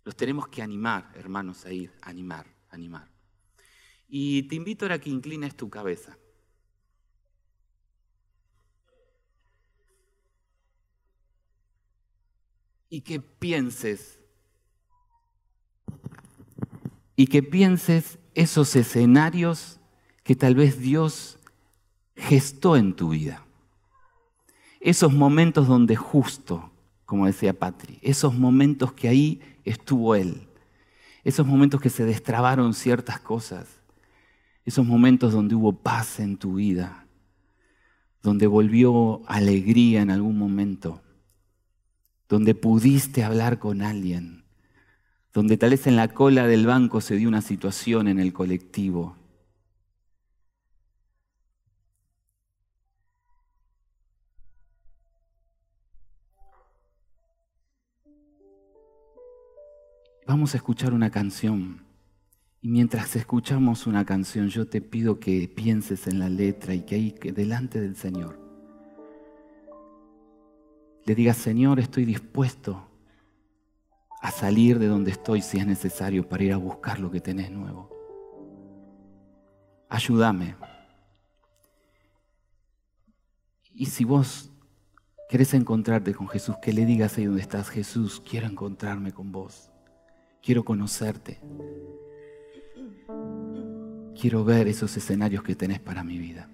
Los 0.08 0.16
tenemos 0.16 0.48
que 0.48 0.62
animar, 0.62 1.12
hermanos, 1.16 1.66
a 1.66 1.74
ir, 1.74 1.92
animar, 2.02 2.48
animar. 2.70 3.10
Y 4.08 4.44
te 4.44 4.56
invito 4.56 4.86
ahora 4.86 4.96
a 4.96 5.00
que 5.00 5.10
inclines 5.10 5.54
tu 5.58 5.70
cabeza. 5.70 6.18
Y 12.90 13.02
que 13.02 13.20
pienses, 13.20 14.22
y 17.18 17.28
que 17.28 17.44
pienses 17.44 18.18
esos 18.34 18.78
escenarios 18.78 19.78
que 20.24 20.38
tal 20.38 20.56
vez 20.56 20.80
Dios 20.80 21.38
gestó 22.16 22.78
en 22.78 22.96
tu 22.96 23.10
vida. 23.10 23.46
Esos 24.80 25.12
momentos 25.12 25.68
donde 25.68 25.98
justo, 25.98 26.72
como 27.08 27.26
decía 27.26 27.58
Patri, 27.58 28.00
esos 28.02 28.36
momentos 28.36 28.92
que 28.92 29.08
ahí 29.08 29.42
estuvo 29.64 30.14
Él, 30.14 30.50
esos 31.24 31.48
momentos 31.48 31.80
que 31.80 31.90
se 31.90 32.04
destrabaron 32.04 32.74
ciertas 32.74 33.22
cosas, 33.22 33.80
esos 34.66 34.86
momentos 34.86 35.32
donde 35.32 35.56
hubo 35.56 35.72
paz 35.72 36.20
en 36.20 36.36
tu 36.36 36.56
vida, 36.56 37.08
donde 38.22 38.46
volvió 38.46 39.22
alegría 39.26 40.02
en 40.02 40.12
algún 40.12 40.38
momento, 40.38 41.02
donde 42.28 42.54
pudiste 42.56 43.24
hablar 43.24 43.58
con 43.58 43.82
alguien, 43.82 44.44
donde 45.34 45.56
tal 45.56 45.70
vez 45.70 45.88
en 45.88 45.96
la 45.96 46.10
cola 46.10 46.46
del 46.46 46.66
banco 46.66 47.00
se 47.00 47.16
dio 47.16 47.30
una 47.30 47.42
situación 47.42 48.10
en 48.10 48.20
el 48.20 48.34
colectivo. 48.34 49.16
Vamos 60.28 60.54
a 60.54 60.58
escuchar 60.58 60.94
una 60.94 61.10
canción. 61.10 61.86
Y 62.62 62.68
mientras 62.68 63.16
escuchamos 63.16 63.88
una 63.88 64.06
canción, 64.06 64.50
yo 64.50 64.68
te 64.68 64.82
pido 64.82 65.20
que 65.20 65.48
pienses 65.48 66.06
en 66.06 66.20
la 66.20 66.28
letra 66.28 66.74
y 66.74 66.82
que 66.82 66.96
ahí 66.96 67.16
delante 67.34 67.80
del 67.80 67.96
Señor 67.96 68.46
le 71.06 71.16
digas, 71.16 71.38
Señor, 71.38 71.80
estoy 71.80 72.04
dispuesto 72.04 72.86
a 74.22 74.30
salir 74.30 74.78
de 74.78 74.88
donde 74.88 75.12
estoy 75.12 75.42
si 75.42 75.58
es 75.58 75.66
necesario 75.66 76.28
para 76.28 76.44
ir 76.44 76.52
a 76.52 76.58
buscar 76.58 77.00
lo 77.00 77.10
que 77.10 77.22
tenés 77.22 77.50
nuevo. 77.50 77.90
Ayúdame. 79.88 80.58
Y 83.74 83.86
si 83.86 84.04
vos 84.04 84.52
querés 85.30 85.54
encontrarte 85.54 86.14
con 86.14 86.28
Jesús, 86.28 86.58
que 86.62 86.74
le 86.74 86.86
digas 86.86 87.18
ahí 87.18 87.24
donde 87.24 87.42
estás, 87.42 87.70
Jesús, 87.70 88.22
quiero 88.30 88.46
encontrarme 88.46 89.14
con 89.14 89.32
vos. 89.32 89.72
Quiero 90.42 90.64
conocerte. 90.64 91.40
Quiero 94.20 94.44
ver 94.44 94.68
esos 94.68 94.96
escenarios 94.98 95.44
que 95.44 95.56
tenés 95.56 95.80
para 95.80 96.04
mi 96.04 96.18
vida. 96.18 96.50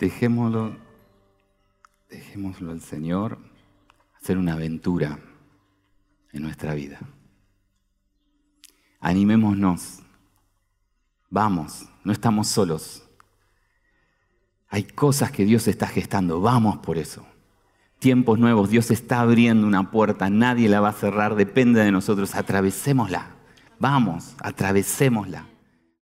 Dejémoslo, 0.00 0.74
dejémoslo 2.08 2.72
al 2.72 2.80
Señor 2.80 3.36
hacer 4.18 4.38
una 4.38 4.54
aventura 4.54 5.18
en 6.32 6.42
nuestra 6.42 6.72
vida. 6.72 6.98
Animémonos. 8.98 9.98
Vamos, 11.28 11.86
no 12.02 12.12
estamos 12.12 12.48
solos. 12.48 13.06
Hay 14.70 14.84
cosas 14.84 15.32
que 15.32 15.44
Dios 15.44 15.68
está 15.68 15.86
gestando, 15.86 16.40
vamos 16.40 16.78
por 16.78 16.96
eso. 16.96 17.26
Tiempos 17.98 18.38
nuevos, 18.38 18.70
Dios 18.70 18.90
está 18.90 19.20
abriendo 19.20 19.66
una 19.66 19.90
puerta, 19.90 20.30
nadie 20.30 20.70
la 20.70 20.80
va 20.80 20.88
a 20.88 20.94
cerrar, 20.94 21.34
depende 21.34 21.84
de 21.84 21.92
nosotros, 21.92 22.34
atravesémosla. 22.34 23.36
Vamos, 23.78 24.34
atravesémosla. 24.40 25.49